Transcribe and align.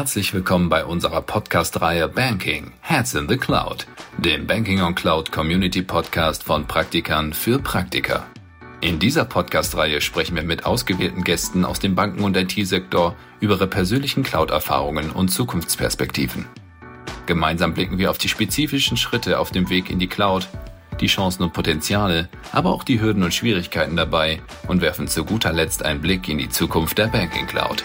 Herzlich 0.00 0.32
willkommen 0.32 0.70
bei 0.70 0.82
unserer 0.82 1.20
Podcast-Reihe 1.20 2.08
Banking 2.08 2.72
Heads 2.80 3.12
in 3.16 3.28
the 3.28 3.36
Cloud, 3.36 3.86
dem 4.16 4.46
Banking 4.46 4.80
on 4.80 4.94
Cloud 4.94 5.30
Community 5.30 5.82
Podcast 5.82 6.42
von 6.42 6.66
Praktikern 6.66 7.34
für 7.34 7.58
Praktiker. 7.58 8.24
In 8.80 8.98
dieser 8.98 9.26
Podcast-Reihe 9.26 10.00
sprechen 10.00 10.36
wir 10.36 10.42
mit 10.42 10.64
ausgewählten 10.64 11.22
Gästen 11.22 11.66
aus 11.66 11.80
dem 11.80 11.96
Banken- 11.96 12.24
und 12.24 12.34
IT-Sektor 12.34 13.14
über 13.40 13.56
ihre 13.56 13.66
persönlichen 13.66 14.22
Cloud-Erfahrungen 14.22 15.10
und 15.10 15.28
Zukunftsperspektiven. 15.28 16.46
Gemeinsam 17.26 17.74
blicken 17.74 17.98
wir 17.98 18.08
auf 18.08 18.16
die 18.16 18.30
spezifischen 18.30 18.96
Schritte 18.96 19.38
auf 19.38 19.50
dem 19.50 19.68
Weg 19.68 19.90
in 19.90 19.98
die 19.98 20.08
Cloud, 20.08 20.48
die 20.98 21.08
Chancen 21.08 21.42
und 21.42 21.52
Potenziale, 21.52 22.30
aber 22.52 22.70
auch 22.70 22.84
die 22.84 23.02
Hürden 23.02 23.22
und 23.22 23.34
Schwierigkeiten 23.34 23.96
dabei 23.96 24.40
und 24.66 24.80
werfen 24.80 25.08
zu 25.08 25.26
guter 25.26 25.52
Letzt 25.52 25.84
einen 25.84 26.00
Blick 26.00 26.26
in 26.26 26.38
die 26.38 26.48
Zukunft 26.48 26.96
der 26.96 27.08
Banking 27.08 27.46
Cloud. 27.46 27.84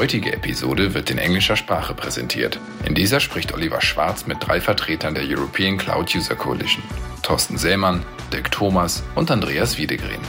Die 0.00 0.04
heutige 0.04 0.32
Episode 0.32 0.94
wird 0.94 1.10
in 1.10 1.18
englischer 1.18 1.56
Sprache 1.56 1.92
präsentiert. 1.92 2.58
In 2.86 2.94
dieser 2.94 3.20
spricht 3.20 3.52
Oliver 3.52 3.82
Schwarz 3.82 4.26
mit 4.26 4.38
drei 4.40 4.58
Vertretern 4.58 5.14
der 5.14 5.24
European 5.24 5.76
Cloud 5.76 6.14
User 6.14 6.34
Coalition. 6.36 6.82
Thorsten 7.22 7.58
Sämann, 7.58 8.02
Dirk 8.32 8.50
Thomas 8.50 9.02
und 9.14 9.30
Andreas 9.30 9.76
Wiedegren. 9.76 10.22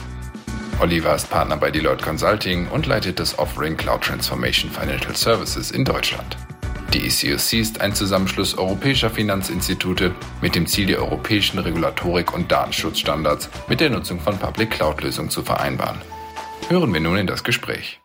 Oliver 0.78 1.14
ist 1.14 1.30
Partner 1.30 1.56
bei 1.56 1.70
Deloitte 1.70 2.04
Consulting 2.04 2.68
und 2.68 2.84
leitet 2.84 3.18
das 3.18 3.38
Offering 3.38 3.78
Cloud 3.78 4.02
Transformation 4.02 4.70
Financial 4.70 5.16
Services 5.16 5.70
in 5.70 5.86
Deutschland. 5.86 6.36
Die 6.92 7.06
ECOC 7.06 7.54
ist 7.54 7.80
ein 7.80 7.94
Zusammenschluss 7.94 8.58
europäischer 8.58 9.08
Finanzinstitute 9.08 10.14
mit 10.42 10.54
dem 10.54 10.66
Ziel, 10.66 10.84
die 10.84 10.98
europäischen 10.98 11.58
Regulatorik- 11.58 12.34
und 12.34 12.52
Datenschutzstandards 12.52 13.48
mit 13.68 13.80
der 13.80 13.88
Nutzung 13.88 14.20
von 14.20 14.36
Public 14.36 14.72
Cloud-Lösungen 14.72 15.30
zu 15.30 15.42
vereinbaren. 15.42 16.02
Hören 16.68 16.92
wir 16.92 17.00
nun 17.00 17.16
in 17.16 17.26
das 17.26 17.42
Gespräch. 17.42 18.01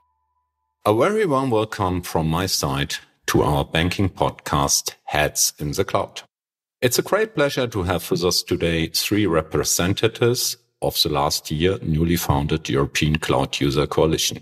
A 0.88 0.96
very 0.96 1.26
warm 1.26 1.50
welcome 1.50 2.02
from 2.02 2.30
my 2.30 2.46
side 2.46 2.96
to 3.26 3.44
our 3.44 3.66
banking 3.66 4.08
podcast, 4.08 4.94
Heads 5.04 5.52
in 5.60 5.74
the 5.74 5.84
Cloud. 5.84 6.22
It's 6.82 6.98
a 6.98 7.02
great 7.02 7.36
pleasure 7.36 7.68
to 7.68 7.84
have 7.84 8.10
with 8.10 8.24
us 8.24 8.42
today 8.42 8.88
three 8.88 9.26
representatives 9.26 10.56
of 10.82 10.98
the 11.04 11.10
last 11.10 11.52
year 11.52 11.78
newly 11.82 12.16
founded 12.16 12.70
European 12.70 13.18
Cloud 13.18 13.60
User 13.60 13.86
Coalition. 13.86 14.42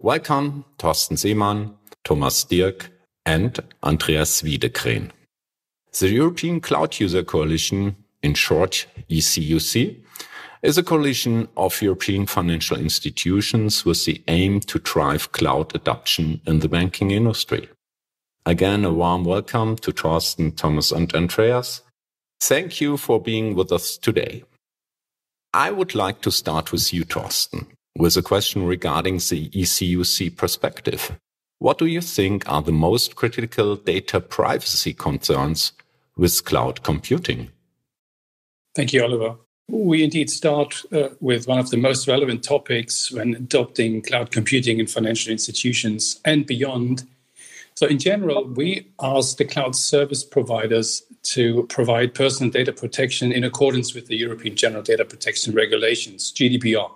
Welcome, 0.00 0.64
Thorsten 0.78 1.18
Seemann, 1.18 1.74
Thomas 2.04 2.42
Dirk, 2.44 2.88
and 3.26 3.60
Andreas 3.82 4.40
Wiedekren. 4.40 5.10
The 6.00 6.08
European 6.08 6.62
Cloud 6.62 6.98
User 7.00 7.22
Coalition, 7.22 7.96
in 8.22 8.32
short 8.32 8.86
ECUC, 9.10 10.05
is 10.66 10.76
a 10.76 10.82
coalition 10.82 11.46
of 11.56 11.80
European 11.80 12.26
financial 12.26 12.76
institutions 12.76 13.84
with 13.84 14.04
the 14.04 14.20
aim 14.26 14.58
to 14.58 14.80
drive 14.80 15.30
cloud 15.30 15.72
adoption 15.76 16.40
in 16.44 16.58
the 16.58 16.68
banking 16.68 17.12
industry. 17.12 17.68
Again, 18.44 18.84
a 18.84 18.92
warm 18.92 19.22
welcome 19.22 19.76
to 19.76 19.92
Thorsten, 19.92 20.50
Thomas, 20.50 20.90
and 20.90 21.14
Andreas. 21.14 21.82
Thank 22.40 22.80
you 22.80 22.96
for 22.96 23.20
being 23.20 23.54
with 23.54 23.70
us 23.70 23.96
today. 23.96 24.42
I 25.54 25.70
would 25.70 25.94
like 25.94 26.20
to 26.22 26.32
start 26.32 26.72
with 26.72 26.92
you, 26.92 27.04
Thorsten, 27.04 27.68
with 27.96 28.16
a 28.16 28.22
question 28.22 28.66
regarding 28.66 29.18
the 29.18 29.48
ECUC 29.50 30.36
perspective. 30.36 31.16
What 31.60 31.78
do 31.78 31.86
you 31.86 32.00
think 32.00 32.42
are 32.50 32.62
the 32.62 32.72
most 32.72 33.14
critical 33.14 33.76
data 33.76 34.20
privacy 34.20 34.94
concerns 34.94 35.74
with 36.16 36.44
cloud 36.44 36.82
computing? 36.82 37.50
Thank 38.74 38.92
you, 38.92 39.04
Oliver. 39.04 39.36
We 39.68 40.04
indeed 40.04 40.30
start 40.30 40.82
uh, 40.92 41.08
with 41.20 41.48
one 41.48 41.58
of 41.58 41.70
the 41.70 41.76
most 41.76 42.06
relevant 42.06 42.44
topics 42.44 43.10
when 43.10 43.34
adopting 43.34 44.00
cloud 44.00 44.30
computing 44.30 44.78
in 44.78 44.86
financial 44.86 45.32
institutions 45.32 46.20
and 46.24 46.46
beyond. 46.46 47.04
So, 47.74 47.86
in 47.86 47.98
general, 47.98 48.44
we 48.44 48.86
ask 49.02 49.36
the 49.36 49.44
cloud 49.44 49.74
service 49.74 50.24
providers 50.24 51.02
to 51.24 51.66
provide 51.68 52.14
personal 52.14 52.50
data 52.50 52.72
protection 52.72 53.32
in 53.32 53.42
accordance 53.42 53.92
with 53.92 54.06
the 54.06 54.16
European 54.16 54.54
General 54.54 54.82
Data 54.82 55.04
Protection 55.04 55.52
Regulations, 55.52 56.32
GDPR. 56.32 56.90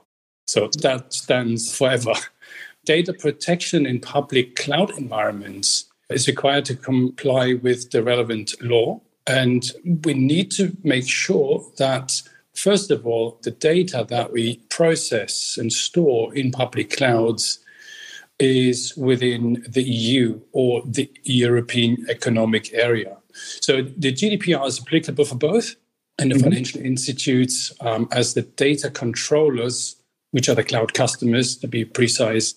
So, 0.47 0.69
that 0.81 1.13
stands 1.13 1.77
forever. 1.77 2.15
Data 2.87 3.13
protection 3.13 3.85
in 3.85 4.01
public 4.01 4.57
cloud 4.57 4.97
environments 4.97 5.85
is 6.09 6.27
required 6.27 6.65
to 6.67 6.77
comply 6.77 7.55
with 7.55 7.91
the 7.91 8.03
relevant 8.03 8.55
law. 8.63 9.01
And 9.27 9.71
we 10.05 10.15
need 10.15 10.51
to 10.53 10.77
make 10.83 11.09
sure 11.09 11.65
that 11.77 12.23
First 12.61 12.91
of 12.91 13.07
all, 13.07 13.39
the 13.43 13.53
data 13.53 14.05
that 14.11 14.33
we 14.33 14.57
process 14.69 15.57
and 15.57 15.73
store 15.73 16.35
in 16.35 16.51
public 16.51 16.95
clouds 16.95 17.59
is 18.39 18.95
within 18.99 19.65
the 19.67 19.83
EU 19.83 20.39
or 20.53 20.83
the 20.85 21.11
European 21.23 22.05
Economic 22.11 22.71
Area. 22.75 23.17
So 23.33 23.81
the 23.83 24.13
GDPR 24.13 24.67
is 24.67 24.79
applicable 24.79 25.25
for 25.25 25.37
both, 25.37 25.75
and 26.19 26.31
the 26.31 26.35
mm-hmm. 26.35 26.45
financial 26.45 26.83
institutes, 26.83 27.73
um, 27.81 28.09
as 28.13 28.35
the 28.35 28.43
data 28.43 28.91
controllers, 28.91 29.97
which 30.33 30.51
are 30.51 30.55
the 30.55 30.65
cloud 30.65 30.93
customers 30.93 31.57
to 31.57 31.67
be 31.67 31.87
precise, 31.87 32.55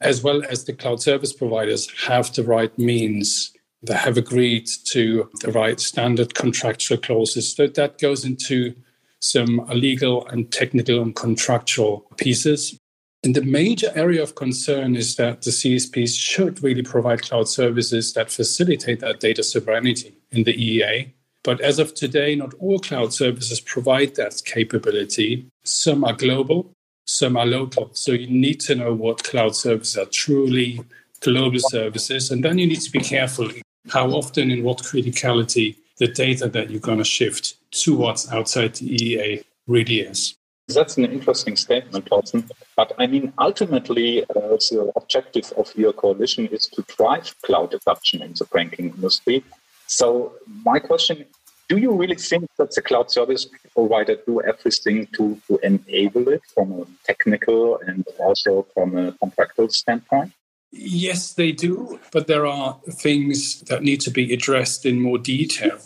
as 0.00 0.22
well 0.22 0.42
as 0.48 0.64
the 0.64 0.72
cloud 0.72 1.02
service 1.02 1.34
providers, 1.34 1.90
have 2.06 2.32
the 2.34 2.42
right 2.42 2.76
means. 2.78 3.52
They 3.82 3.94
have 3.94 4.16
agreed 4.16 4.66
to 4.92 5.28
the 5.42 5.52
right 5.52 5.78
standard 5.78 6.34
contractual 6.34 6.96
clauses. 6.96 7.54
So 7.54 7.66
that 7.66 7.98
goes 7.98 8.24
into 8.24 8.74
some 9.20 9.66
legal 9.72 10.26
and 10.28 10.50
technical 10.52 11.02
and 11.02 11.14
contractual 11.14 12.06
pieces. 12.16 12.78
And 13.24 13.34
the 13.34 13.42
major 13.42 13.90
area 13.94 14.22
of 14.22 14.34
concern 14.34 14.94
is 14.94 15.16
that 15.16 15.42
the 15.42 15.50
CSPs 15.50 16.18
should 16.18 16.62
really 16.62 16.82
provide 16.82 17.22
cloud 17.22 17.48
services 17.48 18.12
that 18.12 18.30
facilitate 18.30 19.00
that 19.00 19.20
data 19.20 19.42
sovereignty 19.42 20.16
in 20.30 20.44
the 20.44 20.54
EEA. 20.54 21.12
But 21.42 21.60
as 21.60 21.78
of 21.78 21.94
today, 21.94 22.34
not 22.34 22.54
all 22.54 22.78
cloud 22.78 23.12
services 23.12 23.60
provide 23.60 24.16
that 24.16 24.42
capability. 24.44 25.46
Some 25.64 26.04
are 26.04 26.12
global, 26.12 26.72
some 27.06 27.36
are 27.36 27.46
local. 27.46 27.90
So 27.94 28.12
you 28.12 28.28
need 28.28 28.60
to 28.60 28.74
know 28.74 28.92
what 28.92 29.24
cloud 29.24 29.56
services 29.56 29.96
are 29.96 30.06
truly 30.06 30.80
global 31.20 31.60
services. 31.60 32.30
And 32.30 32.44
then 32.44 32.58
you 32.58 32.66
need 32.66 32.80
to 32.82 32.90
be 32.90 33.00
careful 33.00 33.48
how 33.88 34.10
often 34.10 34.50
and 34.50 34.64
what 34.64 34.78
criticality 34.78 35.76
the 35.98 36.08
data 36.08 36.48
that 36.48 36.70
you're 36.70 36.80
going 36.80 36.98
to 36.98 37.04
shift 37.04 37.56
to 37.82 37.96
what's 37.96 38.30
outside 38.30 38.74
the 38.76 38.96
EEA 38.96 39.44
really 39.66 40.00
is. 40.00 40.36
That's 40.68 40.96
an 40.96 41.04
interesting 41.04 41.56
statement, 41.56 42.08
Thorsten. 42.08 42.48
But 42.76 42.92
I 42.98 43.06
mean, 43.06 43.32
ultimately, 43.38 44.24
uh, 44.24 44.56
the 44.70 44.92
objective 44.96 45.52
of 45.56 45.72
your 45.76 45.92
coalition 45.92 46.48
is 46.48 46.66
to 46.68 46.82
drive 46.96 47.34
cloud 47.42 47.72
adoption 47.72 48.20
in 48.20 48.32
the 48.32 48.46
banking 48.52 48.90
industry. 48.90 49.44
So, 49.86 50.32
my 50.64 50.80
question 50.80 51.24
do 51.68 51.78
you 51.78 51.92
really 51.92 52.14
think 52.14 52.48
that 52.58 52.72
the 52.72 52.82
cloud 52.82 53.10
service 53.10 53.48
provider 53.74 54.16
do 54.24 54.40
everything 54.42 55.08
to, 55.16 55.40
to 55.48 55.58
enable 55.64 56.28
it 56.28 56.42
from 56.54 56.72
a 56.72 56.84
technical 57.04 57.78
and 57.78 58.06
also 58.20 58.66
from 58.72 58.96
a 58.96 59.12
contractual 59.12 59.68
standpoint? 59.70 60.32
Yes, 60.72 61.34
they 61.34 61.52
do, 61.52 61.98
but 62.12 62.26
there 62.26 62.46
are 62.46 62.78
things 62.90 63.62
that 63.62 63.82
need 63.82 64.00
to 64.02 64.10
be 64.10 64.32
addressed 64.32 64.84
in 64.84 65.00
more 65.00 65.18
detail. 65.18 65.78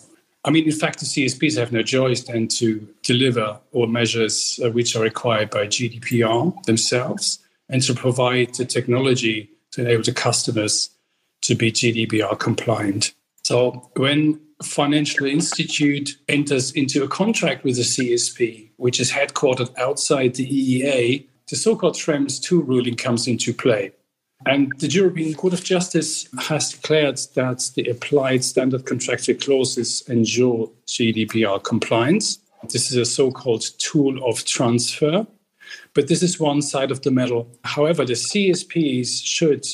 I 0.45 0.51
mean, 0.51 0.65
in 0.65 0.73
fact, 0.73 1.01
the 1.01 1.07
CSPs 1.07 1.59
have 1.59 1.71
no 1.71 1.83
choice 1.83 2.23
than 2.25 2.49
to 2.49 2.89
deliver 3.03 3.61
all 3.73 3.87
measures 3.87 4.59
uh, 4.65 4.71
which 4.71 4.97
are 4.97 5.03
required 5.03 5.51
by 5.51 5.67
GDPR 5.67 6.63
themselves 6.65 7.39
and 7.69 7.83
to 7.83 7.95
provide 7.95 8.55
the 8.55 8.65
technology 8.65 9.51
to 9.73 9.83
enable 9.83 10.03
the 10.03 10.13
customers 10.13 10.91
to 11.43 11.55
be 11.55 11.71
GDPR 11.71 12.39
compliant. 12.39 13.13
So 13.43 13.91
when 13.97 14.41
financial 14.63 15.27
institute 15.27 16.11
enters 16.29 16.73
into 16.73 17.03
a 17.03 17.09
contract 17.09 17.65
with 17.65 17.79
a 17.79 17.83
CSP, 17.83 18.71
which 18.77 19.01
is 19.01 19.13
headquartered 19.13 19.77
outside 19.79 20.35
the 20.35 20.47
EEA, 20.47 21.27
the 21.49 21.57
so-called 21.57 21.95
Schrems 21.95 22.41
2 22.43 22.63
ruling 22.63 22.95
comes 22.95 23.27
into 23.27 23.53
play. 23.53 23.93
And 24.47 24.73
the 24.79 24.89
European 24.89 25.35
Court 25.35 25.53
of 25.53 25.63
Justice 25.63 26.27
has 26.39 26.73
declared 26.73 27.19
that 27.35 27.71
the 27.75 27.89
applied 27.91 28.43
standard 28.43 28.87
contractual 28.87 29.37
clauses 29.37 30.03
ensure 30.09 30.71
GDPR 30.87 31.63
compliance. 31.63 32.39
This 32.71 32.91
is 32.91 32.97
a 32.97 33.05
so 33.05 33.31
called 33.31 33.65
tool 33.79 34.23
of 34.25 34.45
transfer. 34.45 35.27
But 35.95 36.09
this 36.09 36.23
is 36.23 36.41
one 36.41 36.63
side 36.63 36.91
of 36.91 37.03
the 37.03 37.11
medal. 37.11 37.49
However, 37.65 38.05
the 38.05 38.15
CSPs 38.15 39.25
should, 39.25 39.67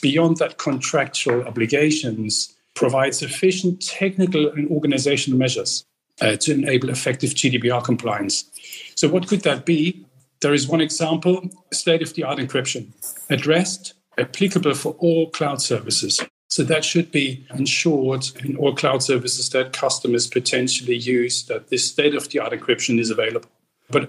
beyond 0.00 0.38
that 0.38 0.58
contractual 0.58 1.46
obligations, 1.46 2.54
provide 2.74 3.14
sufficient 3.14 3.80
technical 3.82 4.48
and 4.48 4.68
organizational 4.70 5.38
measures 5.38 5.84
uh, 6.20 6.36
to 6.36 6.52
enable 6.52 6.90
effective 6.90 7.30
GDPR 7.30 7.84
compliance. 7.84 8.50
So, 8.94 9.08
what 9.08 9.28
could 9.28 9.42
that 9.42 9.64
be? 9.64 10.04
There 10.40 10.54
is 10.54 10.66
one 10.68 10.80
example 10.80 11.48
state 11.72 12.02
of 12.02 12.14
the 12.14 12.24
art 12.24 12.38
encryption 12.38 12.92
addressed 13.30 13.94
applicable 14.18 14.74
for 14.74 14.92
all 14.98 15.30
cloud 15.30 15.60
services. 15.60 16.20
So 16.48 16.62
that 16.64 16.84
should 16.84 17.10
be 17.10 17.46
ensured 17.54 18.26
in 18.44 18.56
all 18.56 18.74
cloud 18.74 19.02
services 19.02 19.50
that 19.50 19.72
customers 19.72 20.26
potentially 20.26 20.96
use 20.96 21.44
that 21.46 21.68
this 21.68 21.90
state 21.90 22.14
of 22.14 22.28
the 22.28 22.38
art 22.38 22.52
encryption 22.52 23.00
is 23.00 23.10
available. 23.10 23.48
But 23.90 24.08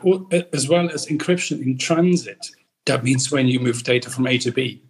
as 0.54 0.70
well 0.70 0.90
as 0.90 1.08
encryption 1.08 1.62
in 1.62 1.78
transit, 1.78 2.48
that 2.86 3.04
means 3.04 3.32
when 3.32 3.48
you 3.48 3.60
move 3.60 3.84
data 3.84 4.10
from 4.10 4.28
A 4.28 4.38
to 4.40 4.52
B. 4.52 4.82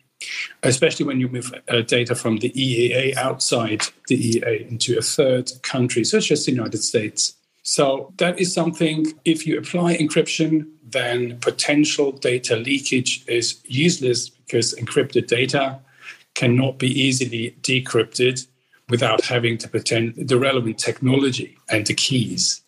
especially 0.63 1.05
when 1.05 1.19
you 1.19 1.27
move 1.27 1.53
uh, 1.69 1.81
data 1.81 2.15
from 2.15 2.37
the 2.37 2.51
EEA 2.51 3.15
outside 3.15 3.83
the 4.07 4.17
EEA 4.17 4.69
into 4.69 4.97
a 4.97 5.01
third 5.01 5.51
country, 5.61 6.03
such 6.03 6.31
as 6.31 6.45
the 6.45 6.51
United 6.51 6.77
States. 6.77 7.35
So 7.63 8.13
that 8.17 8.39
is 8.39 8.53
something, 8.53 9.13
if 9.25 9.47
you 9.47 9.57
apply 9.57 9.97
encryption, 9.97 10.67
then 10.95 11.37
potential 11.39 12.13
data 12.13 12.55
leakage 12.55 13.23
is 13.27 13.61
useless 13.65 14.29
because 14.29 14.73
encrypted 14.75 15.27
data 15.27 15.79
cannot 16.35 16.77
be 16.77 16.87
easily 16.87 17.55
decrypted 17.61 18.47
without 18.89 19.21
having 19.25 19.57
to 19.57 19.67
pretend 19.67 20.15
the 20.15 20.39
relevant 20.39 20.77
technology 20.77 21.57
and 21.69 21.85
the 21.85 21.93
keys. 21.93 22.61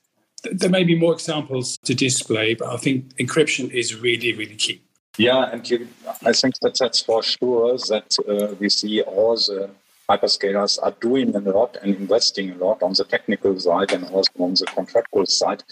There 0.43 0.69
may 0.69 0.83
be 0.83 0.95
more 0.95 1.13
examples 1.13 1.77
to 1.87 1.93
display, 1.93 2.53
but 2.53 2.67
I 2.67 2.77
think 2.77 3.15
encryption 3.15 3.71
is 3.71 3.95
really, 3.95 4.33
really 4.33 4.55
key. 4.55 4.81
Yeah, 5.17 5.49
and 5.51 5.67
you, 5.69 5.87
I 6.25 6.33
think 6.33 6.59
that 6.61 6.77
that's 6.79 7.01
for 7.01 7.23
sure 7.23 7.77
that 7.91 8.09
uh, 8.27 8.55
we 8.59 8.69
see 8.69 9.01
all 9.01 9.35
the 9.35 9.69
hyperscalers 10.09 10.79
are 10.81 10.95
doing 11.01 11.35
a 11.35 11.39
lot 11.39 11.77
and 11.81 11.95
investing 11.95 12.51
a 12.51 12.55
lot 12.55 12.83
on 12.83 12.93
the 12.93 13.03
technical 13.03 13.59
side 13.59 13.91
and 13.93 14.03
also 14.05 14.31
on 14.39 14.53
the 14.53 14.65
contractual 14.75 15.25
side. 15.25 15.63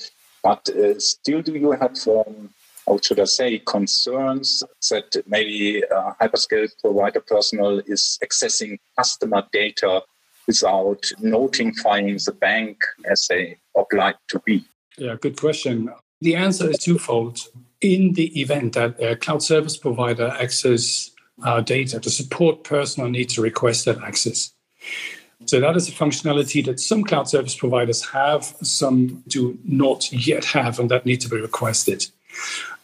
But 0.45 0.69
uh, 0.69 0.99
still, 0.99 1.41
do 1.41 1.55
you 1.55 1.71
have, 1.71 1.97
um, 2.07 2.51
how 2.85 2.99
should 3.01 3.19
I 3.19 3.23
say, 3.23 3.57
concerns 3.57 4.61
that 4.91 5.23
maybe 5.25 5.83
uh, 5.83 6.11
hyperscale 6.21 6.69
provider 6.79 7.19
personnel 7.19 7.79
is 7.87 8.19
accessing 8.23 8.77
customer 8.95 9.43
data 9.51 10.03
without 10.45 11.11
notifying 11.19 12.19
the 12.23 12.35
bank 12.39 12.77
as 13.09 13.25
they 13.27 13.57
obliged 13.75 14.19
to 14.29 14.39
be? 14.45 14.63
Yeah, 14.99 15.15
good 15.19 15.35
question. 15.35 15.89
The 16.21 16.35
answer 16.35 16.69
is 16.69 16.77
twofold. 16.77 17.39
In 17.81 18.13
the 18.13 18.39
event 18.39 18.73
that 18.73 19.01
a 19.01 19.15
cloud 19.15 19.41
service 19.41 19.77
provider 19.77 20.27
access 20.39 21.09
our 21.43 21.63
data, 21.63 21.97
the 21.97 22.11
support 22.11 22.63
personnel 22.63 23.09
need 23.09 23.29
to 23.29 23.41
request 23.41 23.85
that 23.85 23.97
access. 24.03 24.53
So 25.45 25.59
that 25.59 25.75
is 25.75 25.87
a 25.87 25.91
functionality 25.91 26.65
that 26.65 26.79
some 26.79 27.03
cloud 27.03 27.29
service 27.29 27.55
providers 27.55 28.03
have, 28.05 28.43
some 28.61 29.23
do 29.27 29.57
not 29.63 30.11
yet 30.11 30.45
have, 30.45 30.79
and 30.79 30.89
that 30.89 31.05
need 31.05 31.21
to 31.21 31.29
be 31.29 31.39
requested. 31.39 32.05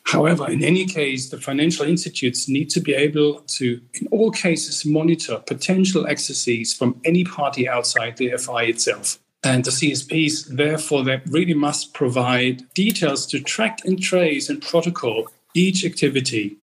However, 0.04 0.50
in 0.50 0.64
any 0.64 0.86
case, 0.86 1.30
the 1.30 1.40
financial 1.40 1.86
institutes 1.86 2.50
need 2.50 2.70
to 2.72 2.82
be 2.82 2.94
able 2.94 3.42
to, 3.42 3.80
in 3.94 4.08
all 4.08 4.32
cases, 4.32 4.86
monitor 4.86 5.42
potential 5.46 6.08
accesses 6.08 6.74
from 6.74 7.00
any 7.06 7.24
party 7.24 7.70
outside 7.70 8.18
the 8.18 8.36
FI 8.38 8.64
itself. 8.64 9.20
And 9.44 9.64
the 9.64 9.72
CSPs, 9.72 10.56
therefore, 10.56 11.04
they 11.04 11.22
really 11.28 11.54
must 11.54 11.94
provide 11.94 12.72
details 12.74 13.26
to 13.28 13.40
track 13.40 13.80
and 13.86 14.02
trace 14.02 14.50
and 14.50 14.62
protocol 14.62 15.30
each 15.54 15.84
activity 15.84 16.58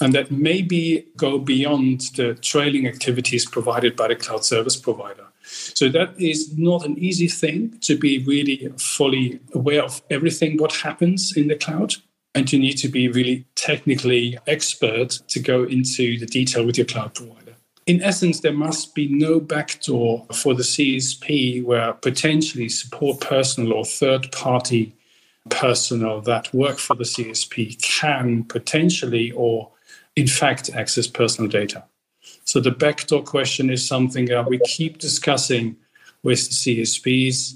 and 0.00 0.12
that 0.14 0.30
maybe 0.30 1.06
go 1.16 1.38
beyond 1.38 2.02
the 2.16 2.34
trailing 2.34 2.86
activities 2.86 3.46
provided 3.46 3.96
by 3.96 4.08
the 4.08 4.16
cloud 4.16 4.44
service 4.44 4.76
provider. 4.76 5.25
So 5.46 5.88
that 5.90 6.20
is 6.20 6.56
not 6.58 6.84
an 6.84 6.98
easy 6.98 7.28
thing 7.28 7.78
to 7.82 7.96
be 7.96 8.18
really 8.24 8.68
fully 8.78 9.40
aware 9.54 9.82
of 9.82 10.02
everything 10.10 10.58
what 10.58 10.72
happens 10.72 11.36
in 11.36 11.48
the 11.48 11.56
cloud. 11.56 11.94
And 12.34 12.52
you 12.52 12.58
need 12.58 12.76
to 12.78 12.88
be 12.88 13.08
really 13.08 13.46
technically 13.54 14.38
expert 14.46 15.10
to 15.28 15.40
go 15.40 15.64
into 15.64 16.18
the 16.18 16.26
detail 16.26 16.66
with 16.66 16.76
your 16.76 16.86
cloud 16.86 17.14
provider. 17.14 17.54
In 17.86 18.02
essence, 18.02 18.40
there 18.40 18.52
must 18.52 18.94
be 18.94 19.08
no 19.08 19.38
backdoor 19.38 20.26
for 20.34 20.54
the 20.54 20.64
CSP 20.64 21.64
where 21.64 21.92
potentially 21.92 22.68
support 22.68 23.20
personnel 23.20 23.72
or 23.72 23.84
third 23.84 24.30
party 24.32 24.92
personnel 25.50 26.20
that 26.22 26.52
work 26.52 26.78
for 26.78 26.96
the 26.96 27.04
CSP 27.04 27.80
can 27.80 28.42
potentially 28.44 29.30
or 29.32 29.70
in 30.16 30.26
fact 30.26 30.70
access 30.74 31.06
personal 31.06 31.48
data. 31.48 31.84
So 32.44 32.60
the 32.60 32.70
backdoor 32.70 33.22
question 33.22 33.70
is 33.70 33.86
something 33.86 34.26
that 34.26 34.48
we 34.48 34.58
keep 34.60 34.98
discussing 34.98 35.76
with 36.22 36.48
the 36.48 36.84
CSPs, 36.84 37.54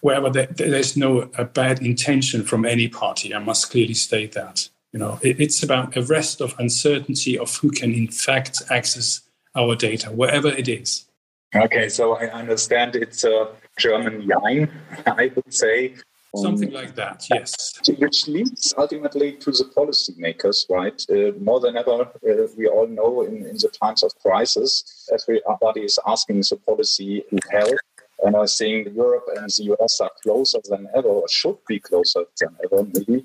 wherever 0.00 0.30
there's 0.30 0.96
no 0.96 1.26
bad 1.54 1.80
intention 1.82 2.44
from 2.44 2.64
any 2.64 2.88
party. 2.88 3.34
I 3.34 3.38
must 3.38 3.70
clearly 3.70 3.94
state 3.94 4.32
that. 4.32 4.68
You 4.92 5.00
know, 5.00 5.18
it's 5.22 5.62
about 5.62 5.96
a 5.96 6.02
rest 6.02 6.40
of 6.40 6.54
uncertainty 6.58 7.38
of 7.38 7.54
who 7.56 7.70
can 7.70 7.92
in 7.92 8.08
fact 8.08 8.62
access 8.70 9.20
our 9.54 9.74
data, 9.74 10.10
wherever 10.10 10.48
it 10.48 10.68
is. 10.68 11.06
Okay, 11.54 11.88
so 11.88 12.16
I 12.16 12.26
understand 12.26 12.96
it's 12.96 13.24
a 13.24 13.50
German 13.78 14.26
line, 14.26 14.70
I 15.06 15.30
would 15.34 15.52
say. 15.52 15.94
Something 16.42 16.72
like 16.72 16.94
that, 16.96 17.26
yes. 17.30 17.80
Which 17.98 18.28
leads 18.28 18.74
ultimately 18.76 19.32
to 19.32 19.50
the 19.50 19.64
policymakers, 19.76 20.68
right? 20.70 21.04
Uh, 21.10 21.38
more 21.40 21.60
than 21.60 21.76
ever, 21.76 22.02
uh, 22.02 22.46
we 22.56 22.66
all 22.66 22.86
know 22.86 23.22
in, 23.22 23.46
in 23.46 23.56
the 23.56 23.70
times 23.82 24.02
of 24.02 24.12
crisis, 24.20 25.08
everybody 25.12 25.82
is 25.82 25.98
asking 26.06 26.40
the 26.40 26.58
policy 26.66 27.24
help. 27.50 27.78
And 28.24 28.36
I 28.36 28.46
think 28.46 28.94
Europe 28.94 29.28
and 29.36 29.48
the 29.48 29.74
US 29.74 30.00
are 30.00 30.10
closer 30.22 30.58
than 30.68 30.88
ever, 30.94 31.08
or 31.08 31.28
should 31.28 31.58
be 31.68 31.78
closer 31.78 32.24
than 32.40 32.56
ever, 32.64 32.84
maybe. 32.84 33.24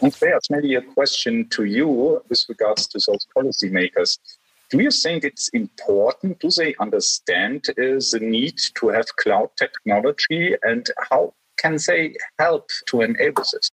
And 0.00 0.12
there's 0.12 0.50
maybe 0.50 0.74
a 0.74 0.82
question 0.82 1.48
to 1.50 1.64
you 1.64 2.20
with 2.28 2.44
regards 2.48 2.86
to 2.88 2.98
those 3.06 3.26
policymakers. 3.36 4.18
Do 4.70 4.82
you 4.82 4.90
think 4.90 5.24
it's 5.24 5.48
important? 5.50 6.40
Do 6.40 6.50
they 6.50 6.74
understand 6.80 7.66
uh, 7.70 8.00
the 8.12 8.18
need 8.20 8.58
to 8.76 8.88
have 8.88 9.06
cloud 9.16 9.50
technology? 9.56 10.56
And 10.62 10.86
how 11.10 11.34
can 11.56 11.78
they 11.86 12.14
help 12.38 12.70
to 12.86 13.02
enable 13.02 13.44
this? 13.52 13.70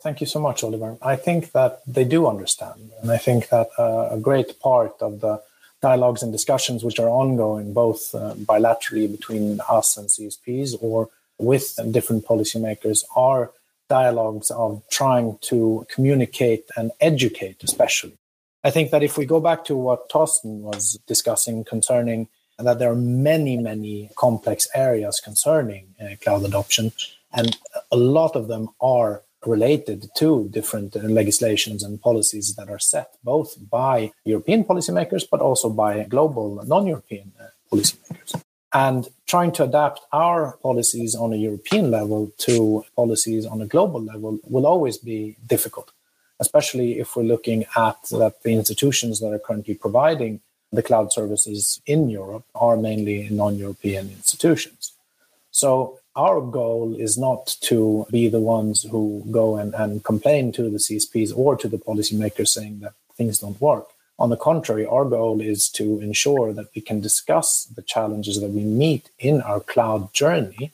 Thank 0.00 0.20
you 0.20 0.26
so 0.26 0.40
much, 0.40 0.62
Oliver. 0.62 0.96
I 1.02 1.16
think 1.16 1.52
that 1.52 1.80
they 1.86 2.04
do 2.04 2.26
understand. 2.26 2.92
And 3.02 3.10
I 3.10 3.18
think 3.18 3.48
that 3.48 3.68
uh, 3.78 4.08
a 4.12 4.18
great 4.18 4.60
part 4.60 4.94
of 5.00 5.20
the 5.20 5.42
dialogues 5.80 6.22
and 6.22 6.32
discussions 6.32 6.84
which 6.84 7.00
are 7.00 7.08
ongoing, 7.08 7.72
both 7.72 8.14
uh, 8.14 8.34
bilaterally 8.34 9.10
between 9.10 9.60
us 9.68 9.96
and 9.96 10.08
CSPs 10.08 10.76
or 10.80 11.08
with 11.38 11.78
different 11.90 12.24
policymakers, 12.24 13.04
are 13.16 13.50
dialogues 13.88 14.50
of 14.50 14.82
trying 14.90 15.38
to 15.40 15.86
communicate 15.88 16.64
and 16.76 16.90
educate, 17.00 17.62
especially. 17.64 18.16
I 18.62 18.70
think 18.70 18.90
that 18.90 19.02
if 19.02 19.16
we 19.16 19.24
go 19.24 19.40
back 19.40 19.64
to 19.66 19.76
what 19.76 20.10
Thorsten 20.10 20.62
was 20.62 20.98
discussing 21.06 21.64
concerning 21.64 22.28
and 22.58 22.66
that 22.66 22.78
there 22.78 22.90
are 22.90 22.96
many, 22.96 23.56
many 23.56 24.10
complex 24.16 24.66
areas 24.74 25.20
concerning 25.20 25.94
uh, 26.02 26.16
cloud 26.20 26.44
adoption, 26.44 26.92
and 27.32 27.56
a 27.92 27.96
lot 27.96 28.34
of 28.34 28.48
them 28.48 28.68
are 28.80 29.22
related 29.46 30.10
to 30.16 30.48
different 30.50 30.96
uh, 30.96 31.00
legislations 31.00 31.82
and 31.82 32.02
policies 32.02 32.56
that 32.56 32.68
are 32.68 32.78
set 32.78 33.16
both 33.22 33.56
by 33.70 34.10
European 34.24 34.64
policymakers 34.64 35.24
but 35.30 35.40
also 35.40 35.70
by 35.70 36.02
global 36.04 36.62
non-European 36.66 37.32
uh, 37.40 37.44
policymakers. 37.72 38.42
And 38.72 39.08
trying 39.26 39.52
to 39.52 39.64
adapt 39.64 40.00
our 40.12 40.58
policies 40.62 41.14
on 41.14 41.32
a 41.32 41.36
European 41.36 41.90
level 41.90 42.32
to 42.38 42.84
policies 42.96 43.46
on 43.46 43.62
a 43.62 43.66
global 43.66 44.02
level 44.02 44.38
will 44.44 44.66
always 44.66 44.98
be 44.98 45.36
difficult, 45.46 45.92
especially 46.40 46.98
if 46.98 47.16
we're 47.16 47.22
looking 47.22 47.64
at 47.76 47.96
that 48.10 48.42
the 48.42 48.52
institutions 48.52 49.20
that 49.20 49.32
are 49.32 49.38
currently 49.38 49.74
providing 49.74 50.40
the 50.72 50.82
cloud 50.82 51.12
services 51.12 51.80
in 51.86 52.10
Europe 52.10 52.44
are 52.54 52.76
mainly 52.76 53.28
non 53.30 53.56
European 53.56 54.10
institutions. 54.10 54.92
So, 55.50 55.98
our 56.14 56.40
goal 56.40 56.96
is 56.98 57.16
not 57.16 57.56
to 57.62 58.06
be 58.10 58.28
the 58.28 58.40
ones 58.40 58.82
who 58.82 59.22
go 59.30 59.56
and, 59.56 59.74
and 59.74 60.04
complain 60.04 60.52
to 60.52 60.68
the 60.68 60.78
CSPs 60.78 61.32
or 61.36 61.56
to 61.56 61.68
the 61.68 61.78
policymakers 61.78 62.48
saying 62.48 62.80
that 62.80 62.94
things 63.16 63.38
don't 63.38 63.60
work. 63.60 63.86
On 64.18 64.30
the 64.30 64.36
contrary, 64.36 64.84
our 64.84 65.04
goal 65.04 65.40
is 65.40 65.68
to 65.70 66.00
ensure 66.00 66.52
that 66.52 66.66
we 66.74 66.80
can 66.82 67.00
discuss 67.00 67.64
the 67.66 67.82
challenges 67.82 68.40
that 68.40 68.50
we 68.50 68.62
meet 68.62 69.10
in 69.20 69.40
our 69.42 69.60
cloud 69.60 70.12
journey 70.12 70.72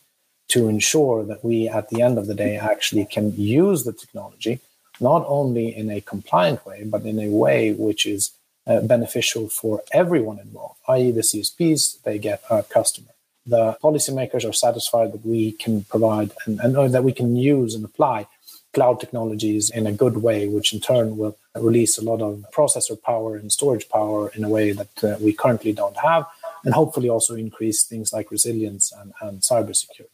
to 0.49 0.69
ensure 0.69 1.25
that 1.25 1.45
we, 1.45 1.69
at 1.69 1.91
the 1.91 2.01
end 2.01 2.17
of 2.17 2.27
the 2.27 2.35
day, 2.35 2.57
actually 2.57 3.05
can 3.05 3.37
use 3.37 3.85
the 3.85 3.93
technology 3.93 4.61
not 5.01 5.25
only 5.27 5.77
in 5.77 5.91
a 5.91 6.01
compliant 6.01 6.65
way, 6.65 6.85
but 6.85 7.03
in 7.03 7.19
a 7.19 7.29
way 7.29 7.73
which 7.73 8.07
is 8.07 8.31
uh, 8.67 8.81
beneficial 8.81 9.49
for 9.49 9.83
everyone 9.93 10.39
involved, 10.39 10.79
i.e., 10.89 11.11
the 11.11 11.21
CSPs, 11.21 12.03
they 12.03 12.19
get 12.19 12.43
a 12.51 12.63
customer. 12.63 13.09
The 13.47 13.77
policymakers 13.83 14.49
are 14.49 14.55
satisfied 14.55 15.13
that 15.13 15.27
we 15.27 15.53
can 15.53 15.85
provide 15.85 16.33
and, 16.47 16.61
and 16.61 16.95
that 16.95 17.05
we 17.05 17.13
can 17.13 17.37
use 17.37 17.75
and 17.75 17.85
apply 17.85 18.27
cloud 18.73 19.01
technologies 19.01 19.71
in 19.71 19.87
a 19.87 19.93
good 19.93 20.19
way, 20.19 20.49
which 20.49 20.73
in 20.73 20.81
turn 20.81 21.17
will 21.17 21.37
release 21.55 21.97
a 21.97 22.05
lot 22.05 22.21
of 22.21 22.45
processor 22.53 23.01
power 23.01 23.37
and 23.37 23.53
storage 23.53 23.89
power 23.89 24.31
in 24.31 24.45
a 24.45 24.49
way 24.49 24.73
that 24.73 25.05
uh, 25.05 25.17
we 25.21 25.33
currently 25.33 25.73
don't 25.73 25.97
have, 25.99 26.27
and 26.65 26.75
hopefully 26.75 27.09
also 27.09 27.35
increase 27.35 27.85
things 27.85 28.13
like 28.13 28.31
resilience 28.31 28.93
and, 28.93 29.13
and 29.21 29.41
cybersecurity. 29.41 30.09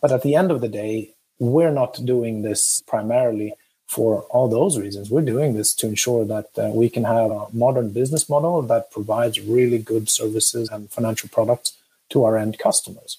But 0.00 0.12
at 0.12 0.22
the 0.22 0.36
end 0.36 0.50
of 0.50 0.60
the 0.60 0.68
day, 0.68 1.14
we're 1.40 1.72
not 1.72 2.04
doing 2.04 2.42
this 2.42 2.82
primarily 2.86 3.54
for 3.88 4.22
all 4.24 4.48
those 4.48 4.78
reasons. 4.78 5.10
We're 5.10 5.22
doing 5.22 5.56
this 5.56 5.74
to 5.76 5.86
ensure 5.86 6.24
that 6.26 6.50
uh, 6.58 6.70
we 6.72 6.88
can 6.90 7.04
have 7.04 7.30
a 7.30 7.46
modern 7.52 7.90
business 7.90 8.28
model 8.28 8.62
that 8.62 8.90
provides 8.90 9.40
really 9.40 9.78
good 9.78 10.08
services 10.08 10.68
and 10.68 10.90
financial 10.90 11.28
products 11.30 11.72
to 12.10 12.24
our 12.24 12.36
end 12.36 12.58
customers. 12.58 13.18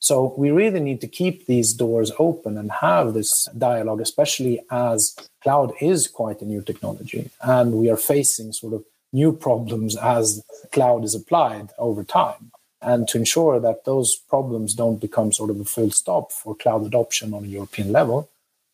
So 0.00 0.34
we 0.36 0.50
really 0.50 0.80
need 0.80 1.00
to 1.02 1.06
keep 1.06 1.46
these 1.46 1.72
doors 1.74 2.10
open 2.18 2.56
and 2.58 2.72
have 2.72 3.14
this 3.14 3.46
dialogue, 3.56 4.00
especially 4.00 4.60
as 4.70 5.14
cloud 5.42 5.72
is 5.80 6.08
quite 6.08 6.40
a 6.40 6.46
new 6.46 6.62
technology 6.62 7.30
and 7.42 7.74
we 7.74 7.90
are 7.90 7.96
facing 7.96 8.52
sort 8.52 8.74
of 8.74 8.84
new 9.12 9.32
problems 9.32 9.96
as 9.96 10.42
cloud 10.72 11.04
is 11.04 11.14
applied 11.14 11.70
over 11.78 12.02
time 12.02 12.50
and 12.82 13.06
to 13.08 13.18
ensure 13.18 13.60
that 13.60 13.84
those 13.84 14.16
problems 14.16 14.74
don't 14.74 15.00
become 15.00 15.32
sort 15.32 15.50
of 15.50 15.60
a 15.60 15.64
full 15.64 15.90
stop 15.90 16.32
for 16.32 16.54
cloud 16.56 16.84
adoption 16.86 17.34
on 17.34 17.44
a 17.44 17.48
European 17.48 17.92
level, 17.92 18.30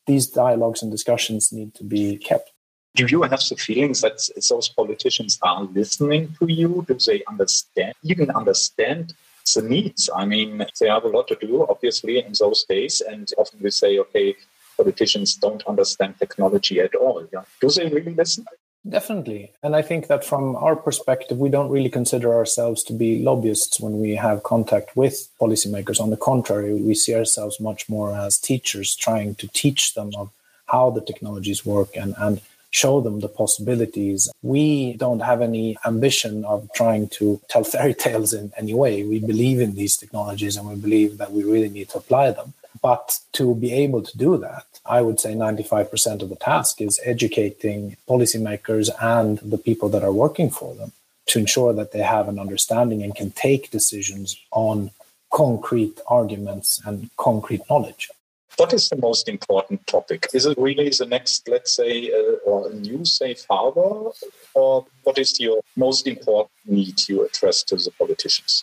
these 0.07 0.27
dialogues 0.29 0.83
and 0.83 0.91
discussions 0.91 1.53
need 1.53 1.75
to 1.75 1.85
be 1.85 2.17
kept. 2.17 2.53
Do 2.95 3.07
you 3.07 3.23
have 3.23 3.43
the 3.49 3.57
feelings 3.57 4.01
that 4.01 4.19
those 4.49 4.69
politicians 4.71 5.39
are 5.43 5.65
listening 5.65 6.35
to 6.39 6.47
you? 6.51 6.85
Do 6.89 6.97
they 7.07 7.23
understand, 7.29 7.95
even 8.03 8.31
understand 8.31 9.15
the 9.55 9.63
needs? 9.63 10.09
I 10.17 10.25
mean, 10.25 10.65
they 10.81 10.89
have 10.89 11.05
a 11.05 11.09
lot 11.09 11.29
to 11.29 11.37
do, 11.37 11.67
obviously, 11.69 12.25
in 12.25 12.33
those 12.39 12.65
days. 12.65 13.03
And 13.03 13.31
often 13.37 13.61
we 13.63 13.71
say, 13.71 13.99
okay, 13.99 14.35
politicians 14.77 15.35
don't 15.35 15.63
understand 15.67 16.15
technology 16.19 16.81
at 16.81 16.95
all. 16.95 17.27
Yeah. 17.33 17.43
Do 17.61 17.69
they 17.69 17.89
really 17.89 18.15
listen? 18.15 18.47
Definitely. 18.89 19.51
And 19.63 19.75
I 19.75 19.83
think 19.83 20.07
that 20.07 20.25
from 20.25 20.55
our 20.57 20.77
perspective, 20.77 21.39
we 21.39 21.49
don't 21.49 21.71
really 21.71 21.89
consider 21.89 22.33
ourselves 22.35 22.85
to 22.85 22.93
be 22.93 23.23
lobbyists 23.23 23.81
when 23.81 24.01
we 24.01 24.15
have 24.15 24.45
contact 24.45 24.97
with 24.97 25.29
policymakers. 25.41 26.01
On 26.01 26.11
the 26.11 26.17
contrary, 26.17 26.75
we 26.75 26.95
see 26.95 27.15
ourselves 27.15 27.59
much 27.59 27.89
more 27.89 28.15
as 28.15 28.39
teachers 28.39 28.95
trying 28.95 29.35
to 29.37 29.49
teach 29.49 29.95
them 29.95 30.13
of 30.17 30.31
how 30.67 30.91
the 30.91 31.01
technologies 31.01 31.67
work 31.67 31.97
and, 31.97 32.15
and 32.19 32.41
show 32.71 33.01
them 33.01 33.21
the 33.21 33.29
possibilities. 33.29 34.31
We 34.43 34.95
don't 34.95 35.21
have 35.21 35.41
any 35.41 35.77
ambition 35.85 36.45
of 36.45 36.69
trying 36.75 37.09
to 37.19 37.41
tell 37.49 37.65
fairy 37.65 37.95
tales 37.95 38.33
in 38.33 38.53
any 38.57 38.75
way. 38.75 39.03
We 39.03 39.19
believe 39.19 39.61
in 39.61 39.75
these 39.75 39.97
technologies 39.97 40.57
and 40.57 40.69
we 40.69 40.77
believe 40.77 41.19
that 41.19 41.33
we 41.33 41.43
really 41.43 41.71
need 41.71 41.89
to 41.91 41.99
apply 41.99 42.33
them. 42.33 42.53
But 42.91 43.19
to 43.33 43.57
be 43.57 43.73
able 43.73 44.03
to 44.03 44.17
do 44.17 44.37
that, 44.37 44.67
I 44.97 45.03
would 45.03 45.19
say 45.19 45.35
95% 45.35 46.23
of 46.23 46.29
the 46.29 46.37
task 46.37 46.81
is 46.81 47.01
educating 47.05 47.97
policymakers 48.09 48.91
and 49.01 49.39
the 49.39 49.59
people 49.59 49.89
that 49.89 50.05
are 50.05 50.13
working 50.13 50.51
for 50.51 50.73
them 50.77 50.93
to 51.31 51.41
ensure 51.41 51.73
that 51.73 51.91
they 51.91 52.05
have 52.17 52.29
an 52.29 52.39
understanding 52.39 53.03
and 53.03 53.13
can 53.13 53.33
take 53.33 53.73
decisions 53.73 54.29
on 54.53 54.93
concrete 55.33 55.99
arguments 56.07 56.81
and 56.87 57.11
concrete 57.17 57.63
knowledge. 57.69 58.09
What 58.57 58.73
is 58.73 58.89
the 58.89 59.01
most 59.09 59.29
important 59.29 59.85
topic? 59.89 60.29
Is 60.33 60.47
it 60.47 60.57
really 60.57 60.89
the 60.91 61.07
next, 61.07 61.49
let's 61.49 61.75
say, 61.75 62.13
uh, 62.13 62.49
or 62.49 62.71
a 62.71 62.73
new 62.73 63.05
safe 63.05 63.45
harbor? 63.51 64.13
Or 64.55 64.87
what 65.03 65.19
is 65.19 65.41
your 65.41 65.61
most 65.75 66.07
important 66.07 66.53
need 66.65 67.09
you 67.09 67.27
address 67.27 67.65
to 67.65 67.75
the 67.75 67.91
politicians? 67.99 68.63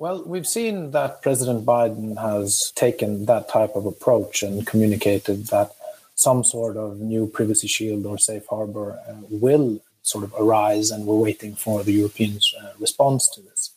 Well, 0.00 0.22
we've 0.24 0.48
seen 0.48 0.92
that 0.92 1.20
President 1.20 1.66
Biden 1.66 2.18
has 2.18 2.72
taken 2.74 3.26
that 3.26 3.50
type 3.50 3.76
of 3.76 3.84
approach 3.84 4.42
and 4.42 4.66
communicated 4.66 5.48
that 5.48 5.72
some 6.14 6.42
sort 6.42 6.78
of 6.78 7.00
new 7.00 7.26
privacy 7.26 7.68
shield 7.68 8.06
or 8.06 8.16
safe 8.16 8.46
harbor 8.48 8.98
uh, 9.06 9.16
will 9.28 9.78
sort 10.00 10.24
of 10.24 10.32
arise, 10.40 10.90
and 10.90 11.04
we're 11.04 11.26
waiting 11.28 11.54
for 11.54 11.82
the 11.82 11.92
Europeans' 11.92 12.50
uh, 12.62 12.70
response 12.78 13.28
to 13.28 13.42
this. 13.42 13.72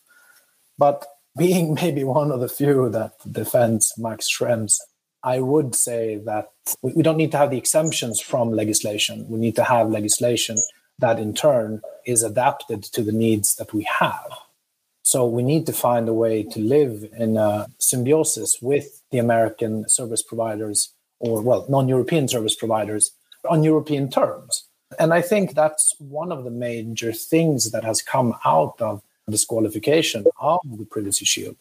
But 0.77 1.05
being 1.37 1.73
maybe 1.83 2.05
one 2.05 2.31
of 2.31 2.39
the 2.39 2.47
few 2.47 2.87
that 2.91 3.15
defends 3.29 3.93
Max 3.97 4.29
Schrems, 4.29 4.79
I 5.23 5.41
would 5.41 5.75
say 5.75 6.15
that 6.23 6.53
we, 6.81 6.93
we 6.93 7.03
don't 7.03 7.17
need 7.17 7.31
to 7.33 7.37
have 7.37 7.51
the 7.51 7.57
exemptions 7.57 8.21
from 8.21 8.53
legislation. 8.53 9.27
We 9.27 9.39
need 9.39 9.57
to 9.57 9.65
have 9.65 9.89
legislation 9.89 10.55
that 10.99 11.19
in 11.19 11.33
turn 11.33 11.81
is 12.05 12.23
adapted 12.23 12.81
to 12.83 13.03
the 13.03 13.11
needs 13.11 13.55
that 13.55 13.73
we 13.73 13.83
have. 13.99 14.31
So 15.03 15.27
we 15.27 15.43
need 15.43 15.65
to 15.65 15.73
find 15.73 16.07
a 16.07 16.13
way 16.13 16.43
to 16.43 16.59
live 16.59 17.07
in 17.17 17.37
a 17.37 17.67
symbiosis 17.77 18.61
with 18.61 19.01
the 19.11 19.19
American 19.19 19.87
service 19.87 20.23
providers 20.23 20.93
or, 21.19 21.41
well, 21.41 21.65
non 21.69 21.87
European 21.87 22.27
service 22.27 22.55
providers 22.55 23.11
on 23.49 23.63
European 23.63 24.09
terms. 24.09 24.63
And 24.99 25.13
I 25.13 25.21
think 25.21 25.53
that's 25.53 25.93
one 25.99 26.31
of 26.31 26.43
the 26.43 26.51
major 26.51 27.11
things 27.11 27.71
that 27.71 27.83
has 27.83 28.01
come 28.01 28.35
out 28.45 28.79
of 28.79 29.01
the 29.25 29.31
disqualification 29.31 30.25
of 30.39 30.59
the 30.65 30.85
Privacy 30.85 31.25
Shield 31.25 31.57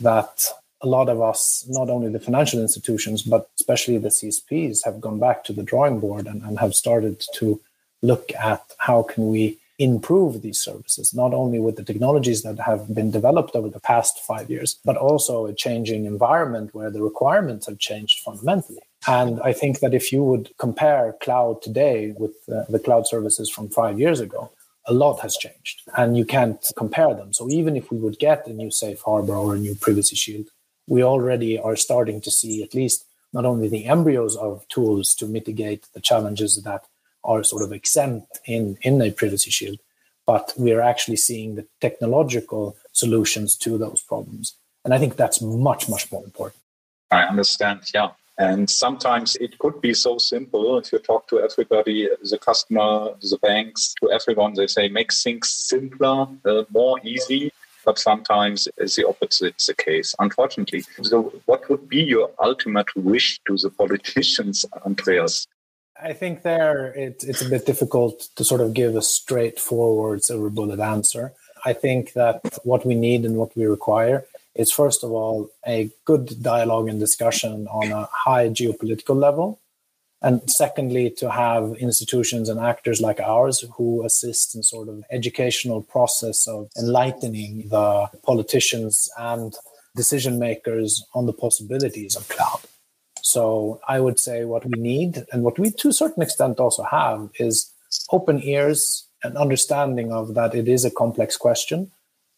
that 0.00 0.46
a 0.80 0.86
lot 0.86 1.08
of 1.08 1.20
us, 1.20 1.64
not 1.68 1.90
only 1.90 2.08
the 2.08 2.20
financial 2.20 2.60
institutions, 2.60 3.22
but 3.22 3.50
especially 3.58 3.98
the 3.98 4.08
CSPs, 4.08 4.84
have 4.84 5.00
gone 5.00 5.18
back 5.18 5.44
to 5.44 5.52
the 5.52 5.62
drawing 5.62 6.00
board 6.00 6.26
and, 6.26 6.42
and 6.42 6.58
have 6.58 6.74
started 6.74 7.22
to 7.34 7.60
look 8.02 8.32
at 8.34 8.62
how 8.78 9.02
can 9.02 9.28
we 9.28 9.58
improve 9.80 10.42
these 10.42 10.60
services, 10.60 11.14
not 11.14 11.32
only 11.32 11.58
with 11.58 11.76
the 11.76 11.82
technologies 11.82 12.42
that 12.42 12.60
have 12.60 12.94
been 12.94 13.10
developed 13.10 13.56
over 13.56 13.70
the 13.70 13.80
past 13.80 14.20
five 14.20 14.50
years, 14.50 14.78
but 14.84 14.96
also 14.98 15.46
a 15.46 15.54
changing 15.54 16.04
environment 16.04 16.74
where 16.74 16.90
the 16.90 17.02
requirements 17.02 17.66
have 17.66 17.78
changed 17.78 18.20
fundamentally. 18.20 18.82
And 19.08 19.40
I 19.40 19.54
think 19.54 19.80
that 19.80 19.94
if 19.94 20.12
you 20.12 20.22
would 20.22 20.50
compare 20.58 21.16
cloud 21.22 21.62
today 21.62 22.14
with 22.18 22.32
uh, 22.52 22.64
the 22.68 22.78
cloud 22.78 23.06
services 23.06 23.48
from 23.48 23.70
five 23.70 23.98
years 23.98 24.20
ago, 24.20 24.50
a 24.86 24.92
lot 24.92 25.20
has 25.20 25.36
changed 25.36 25.80
and 25.96 26.14
you 26.16 26.26
can't 26.26 26.62
compare 26.76 27.14
them. 27.14 27.32
So 27.32 27.48
even 27.48 27.74
if 27.74 27.90
we 27.90 27.96
would 27.96 28.18
get 28.18 28.46
a 28.46 28.52
new 28.52 28.70
safe 28.70 29.00
harbor 29.00 29.34
or 29.34 29.54
a 29.54 29.58
new 29.58 29.74
privacy 29.74 30.16
shield, 30.16 30.48
we 30.86 31.02
already 31.02 31.58
are 31.58 31.76
starting 31.76 32.20
to 32.20 32.30
see 32.30 32.62
at 32.62 32.74
least 32.74 33.06
not 33.32 33.46
only 33.46 33.68
the 33.68 33.86
embryos 33.86 34.36
of 34.36 34.66
tools 34.68 35.14
to 35.14 35.26
mitigate 35.26 35.86
the 35.94 36.00
challenges 36.00 36.60
that 36.62 36.84
are 37.24 37.42
sort 37.44 37.62
of 37.62 37.72
exempt 37.72 38.40
in, 38.46 38.78
in 38.82 39.00
a 39.02 39.10
privacy 39.10 39.50
shield, 39.50 39.78
but 40.26 40.52
we're 40.56 40.80
actually 40.80 41.16
seeing 41.16 41.54
the 41.54 41.66
technological 41.80 42.76
solutions 42.92 43.56
to 43.56 43.78
those 43.78 44.02
problems. 44.02 44.54
And 44.84 44.94
I 44.94 44.98
think 44.98 45.16
that's 45.16 45.40
much, 45.42 45.88
much 45.88 46.10
more 46.10 46.24
important. 46.24 46.62
I 47.10 47.22
understand. 47.22 47.80
Yeah. 47.92 48.10
And 48.38 48.70
sometimes 48.70 49.36
it 49.36 49.58
could 49.58 49.82
be 49.82 49.92
so 49.92 50.16
simple. 50.16 50.78
If 50.78 50.92
you 50.92 50.98
talk 50.98 51.28
to 51.28 51.40
everybody, 51.40 52.08
the 52.22 52.38
customer, 52.38 53.10
the 53.20 53.38
banks, 53.42 53.94
to 54.00 54.10
everyone, 54.10 54.54
they 54.54 54.66
say 54.66 54.88
make 54.88 55.12
things 55.12 55.50
simpler, 55.50 56.26
uh, 56.46 56.62
more 56.70 56.98
easy. 57.04 57.52
But 57.84 57.98
sometimes 57.98 58.66
the 58.78 59.04
opposite 59.06 59.58
the 59.66 59.74
case, 59.74 60.14
unfortunately. 60.18 60.84
So, 61.02 61.32
what 61.46 61.68
would 61.68 61.88
be 61.88 62.02
your 62.02 62.30
ultimate 62.42 62.94
wish 62.94 63.40
to 63.46 63.56
the 63.56 63.70
politicians, 63.70 64.64
Andreas? 64.86 65.46
I 66.02 66.12
think 66.12 66.42
there 66.42 66.92
it, 66.94 67.24
it's 67.26 67.42
a 67.42 67.48
bit 67.48 67.66
difficult 67.66 68.28
to 68.36 68.44
sort 68.44 68.60
of 68.60 68.74
give 68.74 68.96
a 68.96 69.02
straightforward 69.02 70.24
silver 70.24 70.50
bullet 70.50 70.80
answer. 70.80 71.32
I 71.64 71.72
think 71.72 72.14
that 72.14 72.40
what 72.64 72.86
we 72.86 72.94
need 72.94 73.24
and 73.24 73.36
what 73.36 73.56
we 73.56 73.66
require 73.66 74.26
is 74.54 74.70
first 74.72 75.04
of 75.04 75.10
all 75.12 75.50
a 75.66 75.90
good 76.04 76.42
dialogue 76.42 76.88
and 76.88 76.98
discussion 76.98 77.68
on 77.68 77.92
a 77.92 78.08
high 78.12 78.48
geopolitical 78.48 79.16
level. 79.16 79.60
And 80.22 80.42
secondly, 80.50 81.10
to 81.18 81.30
have 81.30 81.76
institutions 81.78 82.50
and 82.50 82.60
actors 82.60 83.00
like 83.00 83.20
ours 83.20 83.64
who 83.76 84.04
assist 84.04 84.54
in 84.54 84.62
sort 84.62 84.88
of 84.88 85.02
educational 85.10 85.82
process 85.82 86.46
of 86.46 86.68
enlightening 86.78 87.68
the 87.68 88.10
politicians 88.22 89.08
and 89.18 89.54
decision 89.96 90.38
makers 90.38 91.04
on 91.14 91.24
the 91.26 91.32
possibilities 91.32 92.16
of 92.16 92.28
cloud. 92.28 92.60
So 93.22 93.80
I 93.88 94.00
would 94.00 94.18
say 94.18 94.44
what 94.44 94.64
we 94.64 94.78
need 94.78 95.24
and 95.32 95.42
what 95.42 95.58
we 95.58 95.70
to 95.70 95.88
a 95.88 95.92
certain 95.92 96.22
extent 96.22 96.60
also 96.60 96.82
have 96.84 97.30
is 97.38 97.72
open 98.10 98.42
ears 98.42 99.06
and 99.22 99.36
understanding 99.36 100.12
of 100.12 100.34
that 100.34 100.54
it 100.54 100.68
is 100.68 100.84
a 100.84 100.90
complex 100.90 101.36
question, 101.36 101.90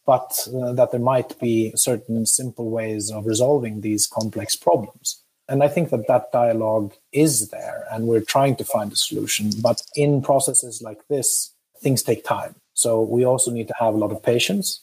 but 0.04 0.48
uh, 0.54 0.72
that 0.72 0.90
there 0.90 1.00
might 1.00 1.38
be 1.38 1.72
certain 1.76 2.26
simple 2.26 2.70
ways 2.70 3.10
of 3.10 3.26
resolving 3.26 3.80
these 3.80 4.06
complex 4.06 4.56
problems. 4.56 5.22
And 5.48 5.62
I 5.62 5.68
think 5.68 5.90
that 5.90 6.06
that 6.08 6.32
dialogue 6.32 6.94
is 7.12 7.50
there 7.50 7.84
and 7.90 8.06
we're 8.06 8.20
trying 8.20 8.56
to 8.56 8.64
find 8.64 8.92
a 8.92 8.96
solution. 8.96 9.50
But 9.60 9.82
in 9.94 10.22
processes 10.22 10.82
like 10.82 11.06
this, 11.08 11.52
things 11.80 12.02
take 12.02 12.24
time. 12.24 12.54
So 12.74 13.02
we 13.02 13.24
also 13.24 13.50
need 13.50 13.68
to 13.68 13.74
have 13.78 13.94
a 13.94 13.98
lot 13.98 14.12
of 14.12 14.22
patience. 14.22 14.82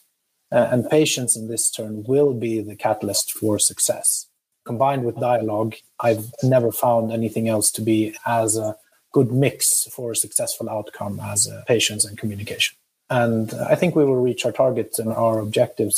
Uh, 0.52 0.68
and 0.72 0.90
patience 0.90 1.36
in 1.36 1.48
this 1.48 1.70
turn 1.70 2.04
will 2.08 2.34
be 2.34 2.60
the 2.62 2.76
catalyst 2.76 3.32
for 3.32 3.60
success 3.60 4.29
combined 4.72 5.04
with 5.04 5.26
dialogue, 5.32 5.74
I've 6.08 6.26
never 6.56 6.72
found 6.86 7.12
anything 7.20 7.46
else 7.56 7.68
to 7.72 7.82
be 7.92 8.00
as 8.42 8.50
a 8.56 8.76
good 9.16 9.32
mix 9.46 9.62
for 9.96 10.12
a 10.12 10.22
successful 10.26 10.68
outcome 10.78 11.16
as 11.34 11.40
uh, 11.48 11.64
patience 11.74 12.06
and 12.06 12.16
communication. 12.22 12.74
And 13.22 13.48
I 13.74 13.76
think 13.80 13.96
we 13.96 14.06
will 14.06 14.22
reach 14.30 14.46
our 14.46 14.56
targets 14.64 15.00
and 15.00 15.10
our 15.26 15.36
objectives 15.40 15.98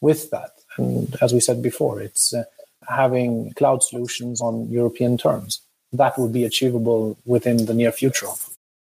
with 0.00 0.30
that. 0.34 0.52
And 0.76 1.16
as 1.24 1.30
we 1.34 1.40
said 1.40 1.60
before, 1.70 2.00
it's 2.00 2.32
uh, 2.32 2.44
having 3.02 3.52
cloud 3.60 3.80
solutions 3.82 4.40
on 4.40 4.70
European 4.80 5.18
terms. 5.26 5.60
That 6.02 6.16
will 6.18 6.32
be 6.38 6.44
achievable 6.44 7.02
within 7.34 7.58
the 7.66 7.74
near 7.80 7.92
future. 8.02 8.32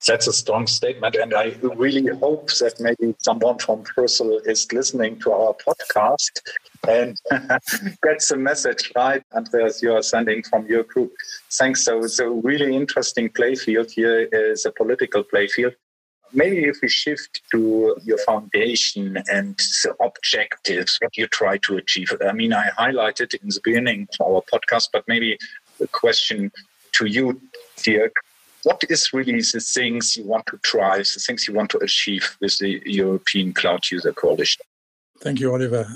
That's 0.08 0.28
a 0.28 0.34
strong 0.34 0.66
statement. 0.66 1.16
And 1.16 1.34
I 1.34 1.56
really 1.62 2.08
hope 2.18 2.48
that 2.60 2.80
maybe 2.80 3.16
someone 3.20 3.60
from 3.60 3.84
Brussels 3.96 4.44
is 4.46 4.72
listening 4.72 5.20
to 5.20 5.32
our 5.34 5.54
podcast 5.56 6.40
and 6.88 7.20
gets 8.04 8.30
the 8.30 8.38
message 8.38 8.92
right. 8.96 9.22
Andreas, 9.36 9.82
you 9.82 9.94
are 9.94 10.02
sending 10.02 10.42
from 10.44 10.66
your 10.68 10.84
group. 10.84 11.12
Thanks. 11.52 11.84
So 11.84 12.00
it's 12.04 12.20
a 12.20 12.30
really 12.30 12.76
interesting 12.76 13.30
playfield 13.30 13.92
here 13.92 14.30
is 14.32 14.66
a 14.66 14.72
political 14.72 15.24
playfield. 15.24 15.76
Maybe 16.32 16.64
if 16.66 16.78
we 16.82 16.88
shift 16.88 17.42
to 17.52 17.98
your 18.04 18.20
foundation 18.20 19.18
and 19.30 19.58
the 19.58 19.96
objectives, 20.02 20.98
what 21.02 21.18
you 21.18 21.28
try 21.28 21.58
to 21.58 21.78
achieve. 21.78 22.14
I 22.26 22.34
mean, 22.34 22.54
I 22.54 22.70
highlighted 22.78 23.34
in 23.34 23.50
the 23.50 23.60
beginning 23.64 24.08
of 24.20 24.28
our 24.28 24.42
podcast, 24.54 24.90
but 24.94 25.04
maybe 25.08 25.38
a 25.82 25.88
question 25.88 26.52
to 26.94 27.08
you, 27.08 27.42
Dirk 27.84 28.14
what 28.64 28.84
is 28.90 29.14
really 29.14 29.42
the 29.42 29.60
things 29.60 30.18
you 30.18 30.24
want 30.26 30.46
to 30.48 30.58
try, 30.60 30.98
the 30.98 31.24
things 31.26 31.48
you 31.48 31.54
want 31.54 31.70
to 31.72 31.78
achieve 31.80 32.38
with 32.42 32.58
the 32.58 32.82
European 32.86 33.54
Cloud 33.54 33.90
User 33.92 34.12
Coalition? 34.12 34.62
Thank 35.20 35.40
you, 35.40 35.52
Oliver. 35.52 35.88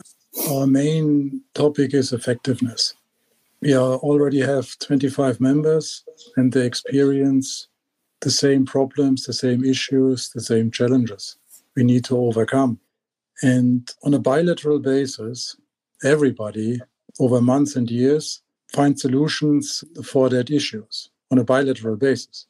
Our 0.50 0.67
main 0.67 1.41
topic 1.53 1.93
is 1.93 2.12
effectiveness. 2.12 2.93
We 3.62 3.74
are, 3.74 3.96
already 3.96 4.41
have 4.41 4.77
25 4.79 5.39
members 5.39 6.03
and 6.36 6.51
they 6.51 6.65
experience 6.65 7.67
the 8.22 8.32
same 8.32 8.65
problems, 8.65 9.25
the 9.25 9.34
same 9.34 9.63
issues, 9.63 10.29
the 10.29 10.41
same 10.41 10.72
challenges 10.72 11.38
we 11.75 11.84
need 11.84 12.05
to 12.05 12.17
overcome. 12.17 12.79
And 13.41 13.89
on 14.03 14.13
a 14.13 14.20
bilateral 14.20 14.79
basis, 14.79 15.55
everybody 16.03 16.82
over 17.20 17.41
months 17.41 17.75
and 17.75 17.89
years 17.89 18.41
finds 18.74 19.01
solutions 19.01 19.84
for 20.03 20.29
that 20.29 20.50
issues 20.50 21.10
on 21.32 21.39
a 21.39 21.43
bilateral 21.43 21.96
basis. 21.96 22.48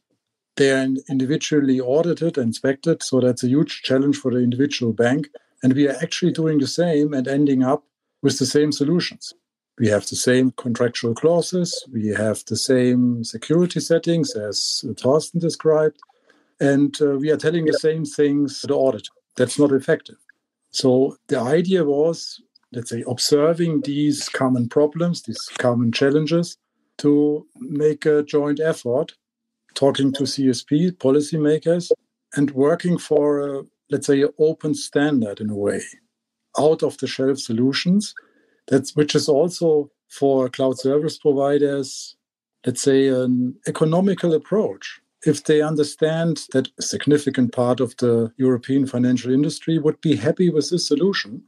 They 0.55 0.71
are 0.71 0.87
individually 1.09 1.79
audited 1.79 2.37
and 2.37 2.47
inspected, 2.47 3.01
so 3.01 3.19
that's 3.19 3.43
a 3.43 3.47
huge 3.47 3.81
challenge 3.81 4.17
for 4.17 4.31
the 4.31 4.39
individual 4.39 4.93
bank. 4.93 5.29
And 5.63 5.73
we 5.73 5.87
are 5.87 5.97
actually 6.01 6.31
doing 6.31 6.59
the 6.59 6.67
same 6.67 7.13
and 7.13 7.27
ending 7.27 7.63
up 7.63 7.83
with 8.21 8.37
the 8.37 8.45
same 8.45 8.71
solutions. 8.71 9.33
We 9.79 9.87
have 9.87 10.05
the 10.05 10.15
same 10.15 10.51
contractual 10.51 11.15
clauses, 11.15 11.83
we 11.91 12.09
have 12.09 12.43
the 12.45 12.57
same 12.57 13.23
security 13.23 13.79
settings 13.79 14.35
as 14.35 14.83
Thorsten 14.99 15.39
described, 15.39 15.99
and 16.59 16.95
uh, 17.01 17.17
we 17.17 17.31
are 17.31 17.37
telling 17.37 17.65
the 17.65 17.73
same 17.73 18.05
things 18.05 18.61
to 18.61 18.67
the 18.67 18.75
auditor. 18.75 19.11
That's 19.35 19.57
not 19.57 19.71
effective. 19.71 20.17
So 20.69 21.17
the 21.27 21.39
idea 21.39 21.83
was, 21.83 22.39
let's 22.71 22.91
say, 22.91 23.03
observing 23.07 23.81
these 23.81 24.29
common 24.29 24.69
problems, 24.69 25.23
these 25.23 25.49
common 25.57 25.91
challenges, 25.91 26.57
to 26.99 27.47
make 27.59 28.05
a 28.05 28.21
joint 28.21 28.59
effort 28.59 29.13
talking 29.73 30.11
to 30.13 30.23
CSP 30.23 30.91
policymakers 30.97 31.91
and 32.35 32.51
working 32.51 32.97
for, 32.97 33.39
a, 33.39 33.63
let's 33.89 34.07
say, 34.07 34.21
an 34.21 34.29
open 34.39 34.73
standard 34.73 35.39
in 35.39 35.49
a 35.49 35.55
way, 35.55 35.81
out 36.57 36.83
of 36.83 36.97
the 36.97 37.07
shelf 37.07 37.39
solutions. 37.39 38.13
That's 38.67 38.95
which 38.95 39.15
is 39.15 39.27
also 39.27 39.91
for 40.09 40.49
cloud 40.49 40.79
service 40.79 41.17
providers, 41.17 42.15
let's 42.65 42.81
say, 42.81 43.07
an 43.07 43.55
economical 43.67 44.33
approach. 44.33 45.01
If 45.25 45.45
they 45.45 45.61
understand 45.61 46.45
that 46.51 46.67
a 46.77 46.81
significant 46.81 47.53
part 47.53 47.79
of 47.79 47.95
the 47.97 48.31
European 48.37 48.85
financial 48.85 49.31
industry 49.31 49.77
would 49.77 49.99
be 50.01 50.15
happy 50.15 50.49
with 50.49 50.69
this 50.69 50.87
solution, 50.87 51.43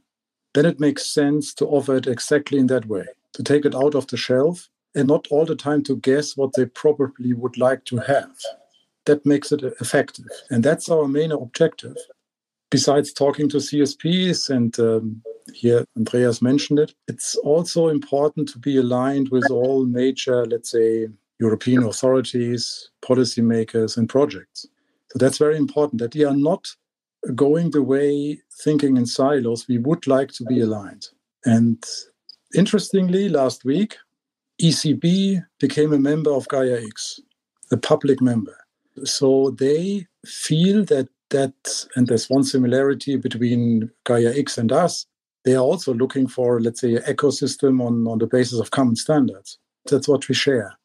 then 0.54 0.64
it 0.64 0.80
makes 0.80 1.06
sense 1.06 1.52
to 1.54 1.66
offer 1.66 1.96
it 1.96 2.06
exactly 2.06 2.58
in 2.58 2.68
that 2.68 2.86
way, 2.86 3.04
to 3.34 3.42
take 3.42 3.66
it 3.66 3.74
out 3.74 3.94
of 3.94 4.06
the 4.06 4.16
shelf 4.16 4.68
and 4.96 5.06
not 5.06 5.28
all 5.30 5.44
the 5.44 5.54
time 5.54 5.82
to 5.84 5.96
guess 5.98 6.36
what 6.36 6.50
they 6.56 6.64
probably 6.64 7.34
would 7.34 7.58
like 7.58 7.84
to 7.84 7.98
have. 7.98 8.34
That 9.04 9.24
makes 9.24 9.52
it 9.52 9.62
effective. 9.62 10.26
And 10.50 10.64
that's 10.64 10.88
our 10.88 11.06
main 11.06 11.30
objective. 11.30 11.96
Besides 12.70 13.12
talking 13.12 13.48
to 13.50 13.58
CSPs, 13.58 14.50
and 14.50 14.76
um, 14.80 15.22
here 15.54 15.84
Andreas 15.96 16.42
mentioned 16.42 16.80
it, 16.80 16.94
it's 17.06 17.36
also 17.36 17.88
important 17.88 18.48
to 18.48 18.58
be 18.58 18.78
aligned 18.78 19.28
with 19.28 19.48
all 19.50 19.84
major, 19.84 20.44
let's 20.46 20.72
say, 20.72 21.06
European 21.38 21.84
authorities, 21.84 22.90
policymakers, 23.04 23.96
and 23.96 24.08
projects. 24.08 24.66
So 25.10 25.18
that's 25.18 25.38
very 25.38 25.56
important 25.56 26.00
that 26.00 26.14
we 26.14 26.24
are 26.24 26.34
not 26.34 26.66
going 27.34 27.70
the 27.70 27.82
way 27.82 28.40
thinking 28.64 28.96
in 28.96 29.06
silos. 29.06 29.68
We 29.68 29.78
would 29.78 30.06
like 30.06 30.32
to 30.32 30.44
be 30.44 30.60
aligned. 30.60 31.08
And 31.44 31.84
interestingly, 32.54 33.28
last 33.28 33.64
week, 33.64 33.96
ECB 34.60 35.44
became 35.60 35.92
a 35.92 35.98
member 35.98 36.32
of 36.32 36.48
Gaia 36.48 36.80
X, 36.82 37.20
a 37.70 37.76
public 37.76 38.20
member. 38.20 38.56
So 39.04 39.50
they 39.58 40.06
feel 40.24 40.84
that 40.86 41.08
that, 41.30 41.86
and 41.96 42.06
there's 42.06 42.30
one 42.30 42.44
similarity 42.44 43.16
between 43.16 43.90
Gaia 44.04 44.32
X 44.36 44.58
and 44.58 44.72
us. 44.72 45.06
They 45.44 45.54
are 45.54 45.62
also 45.62 45.94
looking 45.94 46.26
for, 46.26 46.60
let's 46.60 46.80
say, 46.80 46.94
an 46.94 47.02
ecosystem 47.02 47.84
on, 47.84 48.06
on 48.06 48.18
the 48.18 48.26
basis 48.26 48.58
of 48.58 48.70
common 48.70 48.96
standards. 48.96 49.58
That's 49.86 50.08
what 50.08 50.28
we 50.28 50.34
share. 50.34 50.76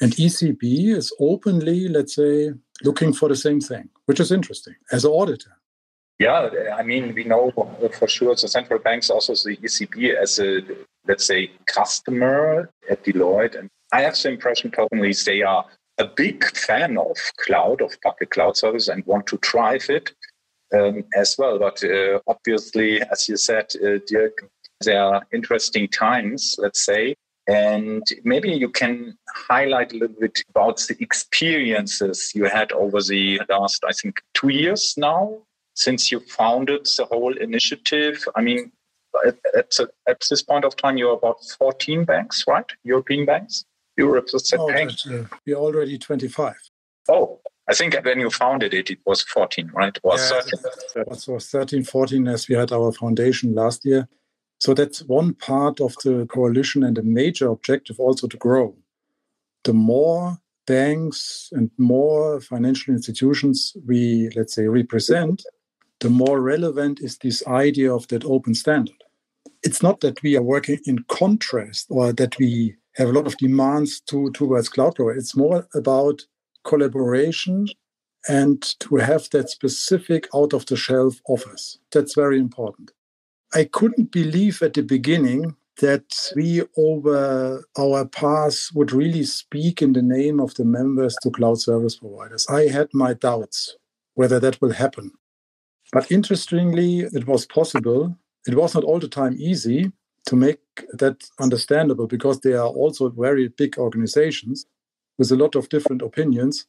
And 0.00 0.12
ECB 0.12 0.94
is 0.96 1.14
openly, 1.20 1.88
let's 1.88 2.14
say, 2.14 2.52
looking 2.82 3.12
for 3.12 3.28
the 3.28 3.36
same 3.36 3.60
thing, 3.60 3.88
which 4.06 4.20
is 4.20 4.32
interesting 4.32 4.74
as 4.90 5.04
an 5.04 5.12
auditor. 5.12 5.56
Yeah, 6.18 6.48
I 6.76 6.82
mean, 6.82 7.12
we 7.14 7.24
know 7.24 7.50
for 7.98 8.06
sure 8.06 8.34
the 8.34 8.46
central 8.46 8.78
banks 8.78 9.10
also 9.10 9.32
the 9.34 9.56
ECB 9.56 10.14
as 10.14 10.38
a, 10.38 10.60
let's 11.08 11.26
say, 11.26 11.50
customer 11.66 12.70
at 12.88 13.04
Deloitte. 13.04 13.58
And 13.58 13.68
I 13.92 14.02
have 14.02 14.20
the 14.20 14.28
impression 14.28 14.70
personally 14.70 15.12
they 15.26 15.42
are 15.42 15.64
a 15.98 16.06
big 16.06 16.44
fan 16.56 16.98
of 16.98 17.16
cloud, 17.38 17.80
of 17.80 18.00
public 18.00 18.30
cloud 18.30 18.56
service 18.56 18.88
and 18.88 19.04
want 19.06 19.26
to 19.28 19.38
drive 19.38 19.90
it 19.90 20.12
um, 20.72 21.04
as 21.16 21.34
well. 21.36 21.58
But 21.58 21.82
uh, 21.82 22.20
obviously, 22.28 23.02
as 23.02 23.28
you 23.28 23.36
said, 23.36 23.66
uh, 23.84 23.98
Dirk, 24.06 24.38
there 24.82 25.02
are 25.02 25.26
interesting 25.32 25.88
times, 25.88 26.54
let's 26.58 26.84
say. 26.84 27.16
And 27.48 28.06
maybe 28.22 28.50
you 28.50 28.70
can 28.70 29.18
highlight 29.34 29.92
a 29.92 29.98
little 29.98 30.16
bit 30.18 30.42
about 30.48 30.78
the 30.88 30.96
experiences 31.00 32.30
you 32.34 32.44
had 32.44 32.70
over 32.72 33.02
the 33.02 33.40
last, 33.48 33.84
I 33.84 33.92
think, 33.92 34.22
two 34.32 34.48
years 34.48 34.94
now 34.96 35.40
since 35.74 36.10
you 36.10 36.20
founded 36.20 36.86
the 36.96 37.04
whole 37.04 37.36
initiative? 37.36 38.24
I 38.34 38.42
mean, 38.42 38.72
at, 39.26 39.36
at, 39.56 39.72
at 40.08 40.22
this 40.28 40.42
point 40.42 40.64
of 40.64 40.76
time, 40.76 40.96
you're 40.96 41.14
about 41.14 41.44
14 41.58 42.04
banks, 42.04 42.44
right? 42.46 42.66
European 42.82 43.26
banks? 43.26 43.64
Represent 43.96 44.60
oh, 44.60 44.68
banks. 44.68 45.06
Uh, 45.06 45.24
we're 45.46 45.56
already 45.56 45.98
25. 45.98 46.54
Oh, 47.08 47.40
I 47.68 47.74
think 47.74 47.96
when 48.04 48.20
you 48.20 48.30
founded 48.30 48.74
it, 48.74 48.90
it 48.90 48.98
was 49.06 49.22
14, 49.22 49.70
right? 49.72 49.96
Or 50.02 50.18
yeah, 50.18 50.40
13. 50.40 50.60
It 50.96 51.28
was 51.28 51.48
13, 51.48 51.84
14 51.84 52.28
as 52.28 52.48
we 52.48 52.56
had 52.56 52.72
our 52.72 52.92
foundation 52.92 53.54
last 53.54 53.84
year. 53.84 54.08
So 54.58 54.74
that's 54.74 55.02
one 55.02 55.34
part 55.34 55.80
of 55.80 55.94
the 56.04 56.26
coalition 56.28 56.82
and 56.82 56.98
a 56.98 57.02
major 57.02 57.48
objective 57.48 58.00
also 58.00 58.26
to 58.26 58.36
grow. 58.36 58.76
The 59.64 59.72
more 59.72 60.38
banks 60.66 61.50
and 61.52 61.70
more 61.78 62.40
financial 62.40 62.94
institutions 62.94 63.76
we, 63.86 64.30
let's 64.36 64.54
say, 64.54 64.66
represent, 64.66 65.44
the 66.00 66.10
more 66.10 66.40
relevant 66.40 67.00
is 67.00 67.18
this 67.18 67.46
idea 67.46 67.92
of 67.92 68.08
that 68.08 68.24
open 68.24 68.54
standard. 68.54 69.02
It's 69.62 69.82
not 69.82 70.00
that 70.00 70.22
we 70.22 70.36
are 70.36 70.42
working 70.42 70.78
in 70.86 71.04
contrast 71.08 71.86
or 71.90 72.12
that 72.12 72.38
we 72.38 72.76
have 72.96 73.08
a 73.08 73.12
lot 73.12 73.26
of 73.26 73.36
demands 73.38 74.00
to, 74.08 74.30
towards 74.32 74.68
cloud 74.68 74.94
providers. 74.94 75.24
It's 75.24 75.36
more 75.36 75.66
about 75.74 76.22
collaboration 76.64 77.66
and 78.28 78.62
to 78.80 78.96
have 78.96 79.28
that 79.30 79.50
specific 79.50 80.28
out 80.34 80.52
of 80.52 80.66
the 80.66 80.76
shelf 80.76 81.20
offers. 81.28 81.78
That's 81.92 82.14
very 82.14 82.38
important. 82.38 82.90
I 83.54 83.64
couldn't 83.64 84.10
believe 84.10 84.62
at 84.62 84.74
the 84.74 84.82
beginning 84.82 85.56
that 85.80 86.32
we 86.36 86.62
over 86.76 87.64
our 87.78 88.06
paths 88.06 88.72
would 88.72 88.92
really 88.92 89.24
speak 89.24 89.82
in 89.82 89.92
the 89.92 90.02
name 90.02 90.40
of 90.40 90.54
the 90.54 90.64
members 90.64 91.16
to 91.22 91.30
cloud 91.30 91.60
service 91.60 91.96
providers. 91.96 92.46
I 92.48 92.68
had 92.68 92.88
my 92.92 93.14
doubts 93.14 93.76
whether 94.14 94.38
that 94.40 94.60
will 94.60 94.72
happen. 94.72 95.10
But 95.92 96.10
interestingly, 96.10 97.00
it 97.00 97.26
was 97.26 97.46
possible. 97.46 98.16
It 98.46 98.54
was 98.54 98.74
not 98.74 98.84
all 98.84 98.98
the 98.98 99.08
time 99.08 99.36
easy 99.38 99.92
to 100.26 100.36
make 100.36 100.60
that 100.92 101.22
understandable 101.38 102.06
because 102.06 102.40
they 102.40 102.54
are 102.54 102.68
also 102.68 103.10
very 103.10 103.48
big 103.48 103.78
organizations 103.78 104.66
with 105.18 105.30
a 105.30 105.36
lot 105.36 105.54
of 105.54 105.68
different 105.68 106.02
opinions. 106.02 106.66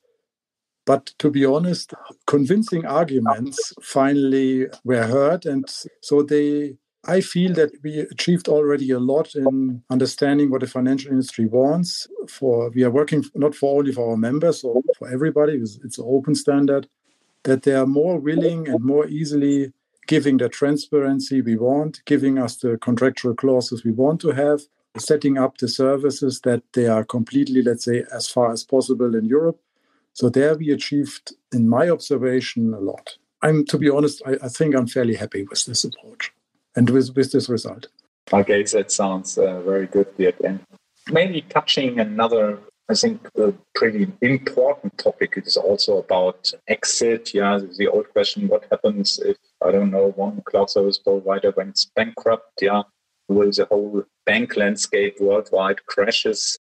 But 0.86 1.08
to 1.20 1.32
be 1.32 1.46
honest, 1.46 1.94
convincing 2.28 2.86
arguments 2.86 3.74
finally 3.82 4.68
were 4.84 5.08
heard. 5.08 5.46
And 5.46 5.66
so 6.02 6.22
they, 6.22 6.78
I 7.06 7.22
feel 7.22 7.54
that 7.54 7.72
we 7.84 8.00
achieved 8.00 8.48
already 8.48 8.92
a 8.92 9.00
lot 9.00 9.34
in 9.34 9.82
understanding 9.90 10.52
what 10.52 10.62
the 10.62 10.68
financial 10.68 11.12
industry 11.12 11.48
wants. 11.48 12.08
For 12.28 12.70
we 12.70 12.84
are 12.84 12.92
working 12.92 13.24
not 13.34 13.56
for 13.56 13.80
only 13.80 13.94
for 13.94 14.12
our 14.12 14.18
members 14.18 14.64
or 14.64 14.82
for 15.00 15.10
everybody, 15.10 15.54
it's, 15.54 15.80
it's 15.84 15.98
an 15.98 16.06
open 16.08 16.36
standard 16.36 16.88
that 17.46 17.64
they 17.64 17.74
are 17.74 17.88
more 17.88 18.20
willing 18.20 18.68
and 18.68 18.84
more 18.84 19.08
easily 19.08 19.72
giving 20.08 20.38
the 20.38 20.50
transparency 20.50 21.42
we 21.42 21.56
want, 21.56 22.02
giving 22.06 22.38
us 22.38 22.58
the 22.58 22.78
contractual 22.78 23.34
clauses 23.34 23.84
we 23.84 23.92
want 23.92 24.22
to 24.22 24.32
have, 24.32 24.62
setting 24.98 25.38
up 25.38 25.58
the 25.58 25.68
services 25.68 26.42
that 26.42 26.62
they 26.74 26.88
are 26.88 27.04
completely, 27.04 27.62
let's 27.62 27.86
say, 27.86 28.04
as 28.14 28.28
far 28.28 28.52
as 28.52 28.64
possible 28.64 29.16
in 29.16 29.26
Europe. 29.26 29.60
So 30.14 30.30
there 30.30 30.56
we 30.56 30.72
achieved, 30.72 31.34
in 31.52 31.68
my 31.68 31.90
observation, 31.90 32.74
a 32.74 32.80
lot. 32.80 33.18
I'm, 33.42 33.66
to 33.66 33.78
be 33.78 33.90
honest, 33.90 34.22
I, 34.26 34.38
I 34.44 34.48
think 34.48 34.76
I'm 34.76 34.88
fairly 34.88 35.16
happy 35.16 35.44
with 35.44 35.66
this 35.66 35.84
approach 35.84 36.32
and 36.76 36.90
with, 36.90 37.16
with 37.16 37.32
this 37.32 37.50
result. 37.50 37.88
Okay, 38.32 38.64
that 38.64 38.92
sounds 38.92 39.38
uh, 39.38 39.62
very 39.62 39.88
good, 39.88 40.08
Dirk. 40.18 40.36
And 40.44 40.60
maybe 41.12 41.42
touching 41.42 42.00
another 42.00 42.60
I 42.88 42.94
think 42.94 43.28
a 43.36 43.52
pretty 43.74 44.08
important 44.22 44.96
topic 45.00 45.34
is 45.44 45.58
also 45.58 45.98
about 45.98 46.54
exit. 46.68 47.34
Yeah, 47.34 47.60
the 47.78 47.88
old 47.88 48.10
question: 48.10 48.48
What 48.48 48.66
happens 48.70 49.20
if 49.26 49.38
I 49.64 49.72
don't 49.72 49.90
know 49.90 50.12
one 50.16 50.42
cloud 50.46 50.70
service 50.70 51.00
provider 51.00 51.52
went 51.58 51.84
bankrupt? 51.96 52.62
Yeah, 52.62 52.84
will 53.28 53.52
the 53.52 53.66
whole 53.66 54.04
bank 54.28 54.56
landscape 54.56 55.18
worldwide 55.20 55.84
crashes? 55.88 56.60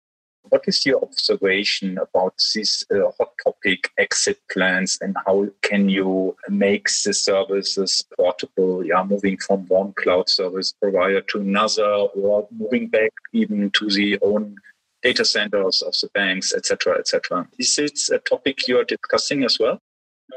What 0.50 0.64
is 0.68 0.86
your 0.86 1.02
observation 1.02 1.98
about 1.98 2.34
this 2.54 2.84
uh, 2.92 3.12
hot 3.18 3.32
topic 3.44 3.92
exit 3.98 4.40
plans 4.52 4.98
and 5.02 5.16
how 5.26 5.48
can 5.62 5.88
you 5.90 6.36
make 6.50 6.88
the 7.04 7.14
services 7.14 8.04
portable? 8.16 8.86
Yeah, 8.86 9.04
moving 9.04 9.38
from 9.38 9.66
one 9.68 9.94
cloud 9.94 10.30
service 10.30 10.74
provider 10.80 11.22
to 11.22 11.40
another 11.40 11.92
or 12.16 12.48
moving 12.52 12.88
back 12.90 13.12
even 13.34 13.72
to 13.72 13.90
the 13.90 14.20
own 14.22 14.56
data 15.02 15.26
centers 15.26 15.82
of 15.82 15.94
the 16.02 16.10
banks, 16.14 16.54
etc., 16.54 16.98
etc. 16.98 17.48
Is 17.58 17.78
it 17.78 18.00
a 18.12 18.20
topic 18.20 18.68
you 18.68 18.80
are 18.80 18.84
discussing 18.84 19.44
as 19.44 19.58
well? 19.60 19.80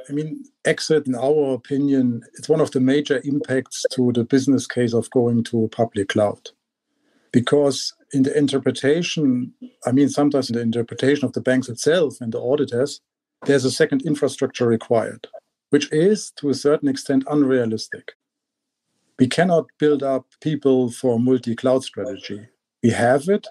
I 0.09 0.13
mean, 0.13 0.45
exit, 0.65 1.07
in 1.07 1.15
our 1.15 1.55
opinion, 1.55 2.23
it's 2.35 2.49
one 2.49 2.61
of 2.61 2.73
the 2.73 2.81
major 2.81 3.21
impacts 3.25 3.85
to 3.93 4.13
the 4.13 4.25
business 4.25 4.67
case 4.67 4.93
of 4.93 5.11
going 5.11 5.45
to 5.45 5.65
a 5.65 5.69
public 5.69 6.09
cloud. 6.09 6.51
Because 7.33 7.95
in 8.13 8.23
the 8.23 8.37
interpretation, 8.37 9.53
I 9.87 9.93
mean, 9.93 10.09
sometimes 10.09 10.51
in 10.51 10.57
the 10.57 10.63
interpretation 10.63 11.25
of 11.25 11.33
the 11.33 11.41
banks 11.41 11.69
itself 11.69 12.21
and 12.21 12.33
the 12.33 12.41
auditors, 12.41 13.01
there's 13.47 13.65
a 13.65 13.71
second 13.71 14.03
infrastructure 14.03 14.67
required, 14.67 15.27
which 15.71 15.93
is 15.93 16.33
to 16.37 16.49
a 16.49 16.55
certain 16.55 16.89
extent 16.89 17.25
unrealistic. 17.29 18.13
We 19.19 19.29
cannot 19.29 19.67
build 19.79 20.03
up 20.03 20.27
people 20.41 20.91
for 20.91 21.21
multi 21.21 21.55
cloud 21.55 21.85
strategy. 21.85 22.49
We 22.83 22.91
have 22.91 23.29
it, 23.29 23.47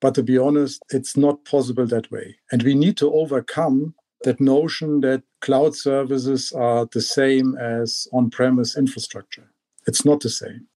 but 0.00 0.14
to 0.16 0.22
be 0.22 0.38
honest, 0.38 0.82
it's 0.90 1.16
not 1.16 1.44
possible 1.44 1.86
that 1.86 2.10
way. 2.10 2.36
And 2.52 2.62
we 2.62 2.74
need 2.74 2.96
to 2.98 3.12
overcome 3.12 3.94
that 4.24 4.40
notion 4.40 5.00
that 5.02 5.22
cloud 5.40 5.76
services 5.76 6.52
are 6.52 6.86
the 6.92 7.02
same 7.02 7.56
as 7.58 8.08
on 8.12 8.30
premise 8.30 8.76
infrastructure. 8.76 9.50
It's 9.86 10.04
not 10.04 10.20
the 10.20 10.30
same. 10.30 10.68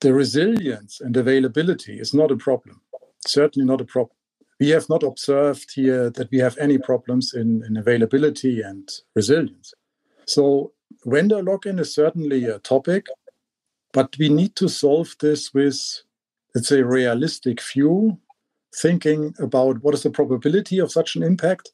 The 0.00 0.14
resilience 0.14 1.00
and 1.00 1.16
availability 1.16 2.00
is 2.00 2.14
not 2.14 2.30
a 2.30 2.36
problem, 2.36 2.82
certainly 3.26 3.66
not 3.66 3.80
a 3.80 3.86
problem. 3.86 4.16
We 4.60 4.70
have 4.70 4.88
not 4.88 5.02
observed 5.02 5.72
here 5.74 6.10
that 6.10 6.30
we 6.30 6.38
have 6.38 6.58
any 6.58 6.78
problems 6.78 7.34
in, 7.34 7.64
in 7.66 7.76
availability 7.76 8.62
and 8.62 8.88
resilience. 9.16 9.74
So, 10.26 10.72
vendor 11.06 11.42
lock 11.42 11.66
in 11.66 11.78
is 11.78 11.94
certainly 11.94 12.44
a 12.44 12.58
topic, 12.60 13.06
but 13.92 14.16
we 14.18 14.28
need 14.28 14.56
to 14.56 14.68
solve 14.68 15.16
this 15.20 15.54
with, 15.54 15.80
let's 16.54 16.68
say, 16.68 16.82
realistic 16.82 17.60
view, 17.62 18.18
thinking 18.74 19.34
about 19.38 19.82
what 19.82 19.94
is 19.94 20.02
the 20.02 20.10
probability 20.10 20.78
of 20.78 20.92
such 20.92 21.16
an 21.16 21.22
impact 21.22 21.72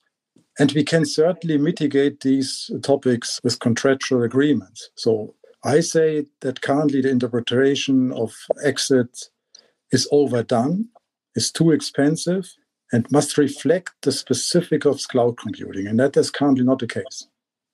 and 0.59 0.72
we 0.72 0.85
can 0.85 1.04
certainly 1.04 1.59
mitigate 1.59 2.20
these 2.20 2.70
topics 2.82 3.40
with 3.44 3.61
contractual 3.61 4.22
agreements. 4.22 4.90
So 4.94 5.35
I 5.64 5.80
say 5.80 6.26
that 6.40 6.62
currently 6.62 7.02
the 7.02 7.11
interpretation 7.11 8.12
of 8.12 8.35
exit 8.64 9.28
is 9.92 10.09
overdone, 10.11 10.88
is 11.35 11.52
too 11.52 11.72
expensive, 11.72 12.50
and 12.92 13.11
must 13.11 13.37
reflect 13.37 13.90
the 14.02 14.12
specific 14.12 14.85
of 14.85 15.00
cloud 15.09 15.37
computing. 15.37 15.87
And 15.87 15.98
that 16.00 16.16
is 16.16 16.30
currently 16.30 16.64
not 16.64 16.78
the 16.78 16.87
case, 16.87 17.26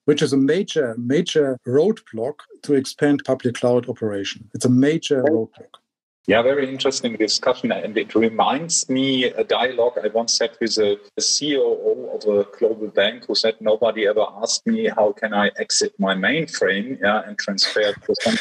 which 0.07 0.23
is 0.23 0.33
a 0.33 0.39
major, 0.39 0.97
major 0.99 1.59
roadblock 1.67 2.37
to 2.63 2.75
expand 2.75 3.23
public 3.25 3.57
cloud 3.57 3.89
operation. 3.89 4.51
It's 4.55 4.65
a 4.65 4.71
major 4.71 5.23
roadblock. 5.23 5.82
Yeah, 6.29 6.41
very 6.43 6.69
interesting 6.69 7.17
discussion. 7.17 7.73
And 7.73 7.99
it 7.99 8.15
reminds 8.15 8.89
me 8.89 9.25
a 9.25 9.43
dialogue 9.43 9.99
I 10.03 10.07
once 10.09 10.39
had 10.39 10.57
with 10.61 10.79
a, 10.79 10.93
a 10.93 11.21
CEO 11.21 12.15
of 12.15 12.23
a 12.29 12.47
global 12.57 12.89
bank 12.89 13.25
who 13.27 13.35
said, 13.35 13.57
Nobody 13.61 14.07
ever 14.07 14.27
asked 14.41 14.65
me 14.65 14.89
how 14.89 15.13
can 15.13 15.35
I 15.35 15.51
exit 15.59 15.95
my 15.99 16.15
mainframe 16.15 17.01
yeah, 17.03 17.23
and 17.27 17.37
transfer 17.39 17.81
it 17.81 17.97
to 18.07 18.15
some, 18.21 18.37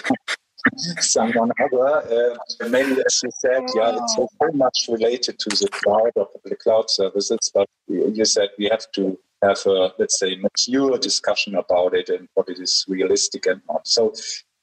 someone 0.99 1.51
other. 1.59 2.35
Uh, 2.61 2.69
maybe, 2.69 3.01
as 3.03 3.19
you 3.23 3.31
said, 3.39 3.63
yeah, 3.75 3.97
it's 3.97 4.15
so 4.15 4.27
much 4.53 4.85
related 4.87 5.39
to 5.39 5.49
the 5.49 5.67
cloud 5.71 6.11
or 6.15 6.29
the 6.45 6.55
cloud 6.55 6.87
services, 6.87 7.51
but 7.51 7.67
you 7.87 8.25
said 8.25 8.49
we 8.59 8.65
have 8.65 8.91
to 8.93 9.17
have 9.43 9.57
a, 9.65 9.91
let's 9.97 10.19
say, 10.19 10.35
mature 10.35 10.99
discussion 10.99 11.55
about 11.55 11.95
it 11.95 12.09
and 12.09 12.27
what 12.35 12.47
it 12.47 12.59
is 12.59 12.85
realistic 12.87 13.47
and 13.47 13.61
not. 13.67 13.87
So 13.87 14.13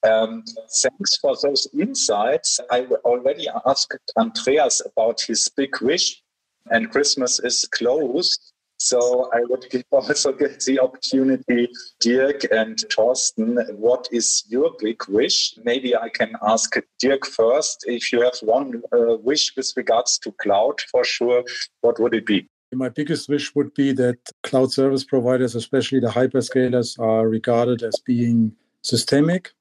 um, 0.06 0.44
thanks 0.82 1.16
for 1.20 1.36
those 1.42 1.66
insights. 1.78 2.60
I 2.70 2.86
already 3.04 3.48
asked 3.66 4.12
Andreas 4.16 4.82
about 4.84 5.20
his 5.20 5.48
big 5.56 5.80
wish, 5.80 6.22
and 6.70 6.90
Christmas 6.90 7.40
is 7.40 7.66
close. 7.72 8.52
So 8.80 9.28
I 9.34 9.40
would 9.48 9.66
also 9.90 10.32
get 10.32 10.60
the 10.60 10.78
opportunity, 10.78 11.68
Dirk 12.00 12.44
and 12.52 12.78
Thorsten, 12.92 13.58
what 13.76 14.06
is 14.12 14.44
your 14.48 14.70
big 14.78 15.02
wish? 15.08 15.54
Maybe 15.64 15.96
I 15.96 16.08
can 16.10 16.36
ask 16.46 16.76
Dirk 17.00 17.26
first. 17.26 17.84
If 17.88 18.12
you 18.12 18.22
have 18.22 18.38
one 18.42 18.82
uh, 18.92 19.16
wish 19.16 19.56
with 19.56 19.72
regards 19.76 20.16
to 20.18 20.32
cloud, 20.40 20.80
for 20.92 21.04
sure, 21.04 21.42
what 21.80 21.98
would 21.98 22.14
it 22.14 22.26
be? 22.26 22.46
My 22.72 22.90
biggest 22.90 23.28
wish 23.28 23.54
would 23.56 23.74
be 23.74 23.92
that 23.92 24.18
cloud 24.44 24.72
service 24.72 25.02
providers, 25.02 25.54
especially 25.54 26.00
the 26.00 26.08
hyperscalers, 26.08 26.98
are 27.00 27.26
regarded 27.26 27.82
as 27.82 27.98
being 28.04 28.52
systemic 28.82 29.52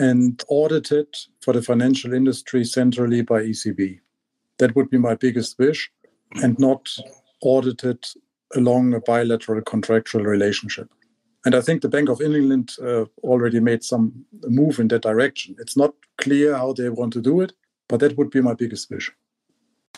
and 0.00 0.42
audited 0.48 1.14
for 1.42 1.52
the 1.52 1.62
financial 1.62 2.14
industry 2.14 2.64
centrally 2.64 3.20
by 3.20 3.42
ECB. 3.42 4.00
That 4.58 4.74
would 4.74 4.90
be 4.90 4.98
my 4.98 5.14
biggest 5.14 5.58
wish, 5.58 5.92
and 6.42 6.58
not 6.58 6.88
audited 7.42 8.04
along 8.56 8.94
a 8.94 9.00
bilateral 9.00 9.60
contractual 9.62 10.24
relationship. 10.24 10.88
And 11.44 11.54
I 11.54 11.60
think 11.60 11.82
the 11.82 11.88
Bank 11.88 12.08
of 12.08 12.20
England 12.20 12.72
uh, 12.82 13.04
already 13.22 13.60
made 13.60 13.84
some 13.84 14.24
move 14.48 14.78
in 14.78 14.88
that 14.88 15.02
direction. 15.02 15.56
It's 15.58 15.76
not 15.76 15.94
clear 16.18 16.56
how 16.56 16.72
they 16.72 16.88
want 16.88 17.12
to 17.14 17.20
do 17.20 17.40
it, 17.42 17.52
but 17.88 18.00
that 18.00 18.16
would 18.16 18.30
be 18.30 18.40
my 18.40 18.54
biggest 18.54 18.90
wish. 18.90 19.10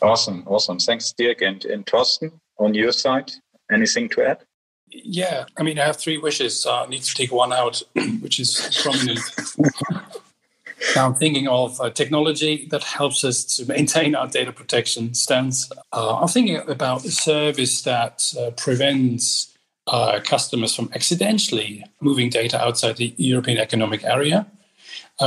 Awesome, 0.00 0.44
awesome. 0.46 0.78
Thanks, 0.78 1.12
Dirk. 1.16 1.42
And, 1.42 1.64
and 1.64 1.86
Thorsten, 1.86 2.40
on 2.58 2.74
your 2.74 2.92
side, 2.92 3.32
anything 3.70 4.08
to 4.10 4.22
add? 4.22 4.44
Yeah, 4.92 5.46
I 5.58 5.62
mean, 5.62 5.78
I 5.78 5.86
have 5.86 5.96
three 5.96 6.18
wishes. 6.18 6.66
Uh, 6.66 6.82
I 6.82 6.86
need 6.86 7.02
to 7.02 7.14
take 7.14 7.32
one 7.32 7.52
out, 7.52 7.82
which 8.20 8.38
is 8.38 8.80
prominent. 8.82 9.20
now 10.96 11.06
I'm 11.06 11.14
thinking 11.14 11.48
of 11.48 11.80
uh, 11.80 11.90
technology 11.90 12.68
that 12.70 12.84
helps 12.84 13.24
us 13.24 13.44
to 13.56 13.66
maintain 13.66 14.14
our 14.14 14.28
data 14.28 14.52
protection 14.52 15.14
stance. 15.14 15.70
Uh, 15.92 16.16
I'm 16.16 16.28
thinking 16.28 16.56
about 16.56 17.04
a 17.04 17.10
service 17.10 17.82
that 17.82 18.22
uh, 18.38 18.50
prevents 18.50 19.56
uh, 19.86 20.20
customers 20.22 20.74
from 20.76 20.90
accidentally 20.94 21.84
moving 22.00 22.28
data 22.28 22.62
outside 22.62 22.96
the 22.96 23.14
European 23.16 23.58
Economic 23.58 24.04
Area. 24.04 24.46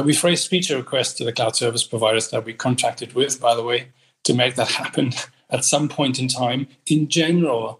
We've 0.03 0.21
raised 0.25 0.49
feature 0.49 0.75
requests 0.75 1.13
to 1.13 1.23
the 1.23 1.31
cloud 1.31 1.55
service 1.55 1.85
providers 1.85 2.29
that 2.29 2.43
we 2.43 2.51
contracted 2.51 3.13
with, 3.13 3.39
by 3.39 3.55
the 3.55 3.63
way, 3.63 3.87
to 4.25 4.33
make 4.33 4.55
that 4.55 4.67
happen 4.81 5.13
at 5.49 5.63
some 5.63 5.87
point 5.87 6.19
in 6.19 6.27
time. 6.27 6.67
In 6.85 7.07
general, 7.07 7.79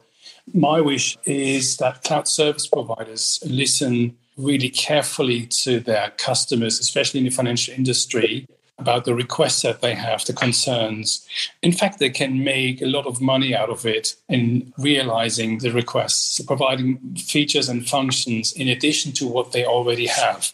my 0.54 0.80
wish 0.82 1.18
is 1.26 1.78
that 1.78 2.04
cloud 2.04 2.28
service 2.28 2.68
providers 2.68 3.40
listen 3.46 4.16
really 4.38 4.70
carefully 4.70 5.46
to 5.48 5.80
their 5.80 6.12
customers, 6.18 6.80
especially 6.80 7.20
in 7.20 7.26
the 7.26 7.32
financial 7.32 7.74
industry, 7.74 8.48
about 8.78 9.06
the 9.06 9.16
requests 9.16 9.62
that 9.62 9.82
they 9.82 9.96
have, 9.96 10.26
the 10.26 10.34
concerns. 10.34 11.26
In 11.62 11.72
fact, 11.72 12.00
they 12.00 12.10
can 12.10 12.44
make 12.44 12.82
a 12.82 12.88
lot 12.88 13.06
of 13.06 13.22
money 13.22 13.56
out 13.56 13.70
of 13.70 13.86
it 13.86 14.16
in 14.28 14.74
realizing 14.78 15.60
the 15.60 15.72
requests, 15.72 16.42
providing 16.42 17.16
features 17.16 17.70
and 17.70 17.88
functions 17.88 18.52
in 18.54 18.68
addition 18.68 19.14
to 19.14 19.28
what 19.28 19.54
they 19.54 19.66
already 19.66 20.08
have. 20.08 20.54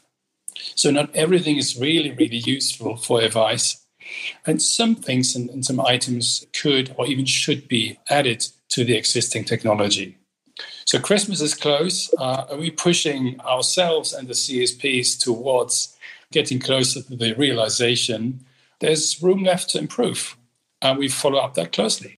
So, 0.76 0.92
not 0.92 1.14
everything 1.16 1.58
is 1.58 1.80
really, 1.80 2.12
really 2.12 2.38
useful 2.38 2.96
for 2.98 3.22
advice. 3.22 3.84
And 4.46 4.62
some 4.62 4.96
things 4.96 5.36
and, 5.36 5.50
and 5.50 5.66
some 5.66 5.80
items 5.80 6.46
could 6.54 6.94
or 6.98 7.08
even 7.08 7.26
should 7.26 7.68
be 7.68 7.98
added 8.10 8.46
to 8.72 8.84
the 8.84 8.98
existing 8.98 9.46
technology. 9.46 10.18
So 10.86 11.00
Christmas 11.00 11.42
is 11.42 11.54
close. 11.54 12.14
Uh, 12.18 12.46
are 12.50 12.58
we 12.58 12.72
pushing 12.72 13.40
ourselves 13.42 14.14
and 14.14 14.28
the 14.28 14.34
CSPs 14.34 15.20
towards 15.20 15.98
getting 16.32 16.60
closer 16.60 17.02
to 17.02 17.16
the 17.16 17.34
realization 17.34 18.46
there's 18.80 19.22
room 19.22 19.44
left 19.44 19.70
to 19.70 19.80
improve? 19.80 20.36
And 20.82 20.98
we 20.98 21.08
follow 21.08 21.40
up 21.40 21.54
that 21.54 21.72
closely. 21.72 22.18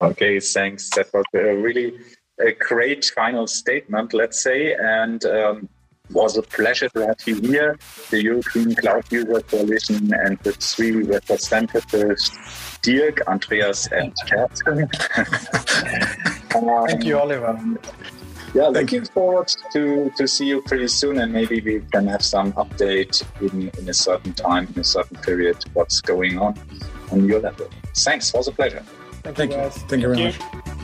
Okay, 0.00 0.40
thanks. 0.40 0.90
That 0.90 1.12
was 1.12 1.24
a 1.34 1.56
really 1.56 1.98
a 2.38 2.52
great 2.52 3.04
final 3.14 3.46
statement, 3.46 4.14
let's 4.14 4.40
say. 4.40 4.74
And 4.74 5.24
um, 5.24 5.68
was 6.10 6.36
a 6.36 6.42
pleasure 6.42 6.88
to 6.90 7.06
have 7.06 7.16
you 7.26 7.40
here, 7.40 7.78
the 8.10 8.22
European 8.22 8.74
Cloud 8.74 9.04
User 9.10 9.40
Coalition, 9.40 10.12
and 10.14 10.38
the 10.40 10.52
three 10.52 11.02
representatives 11.02 12.30
Dirk, 12.82 13.26
Andreas, 13.26 13.88
and 13.88 14.14
Kerstin. 14.26 14.88
um, 16.54 16.86
Thank 16.88 17.04
you, 17.04 17.18
Oliver. 17.18 17.58
Yeah, 18.54 18.68
looking 18.68 19.04
forward 19.04 19.52
to, 19.72 20.10
to 20.16 20.28
see 20.28 20.46
you 20.46 20.62
pretty 20.62 20.88
soon, 20.88 21.18
and 21.18 21.32
maybe 21.32 21.60
we 21.60 21.80
can 21.92 22.06
have 22.06 22.22
some 22.22 22.52
update 22.54 23.22
in, 23.42 23.68
in 23.78 23.88
a 23.88 23.94
certain 23.94 24.32
time, 24.32 24.68
in 24.74 24.80
a 24.80 24.84
certain 24.84 25.16
period, 25.18 25.56
what's 25.74 26.00
going 26.00 26.38
on 26.38 26.58
on 27.10 27.28
your 27.28 27.40
level. 27.40 27.68
Thanks, 27.94 28.32
it 28.32 28.36
was 28.36 28.48
a 28.48 28.52
pleasure. 28.52 28.82
Thank, 29.22 29.36
Thank 29.36 29.52
you. 29.52 29.70
Thank 29.88 30.02
you 30.02 30.08
very 30.14 30.32
Thank 30.32 30.54
much. 30.54 30.66
You. 30.66 30.75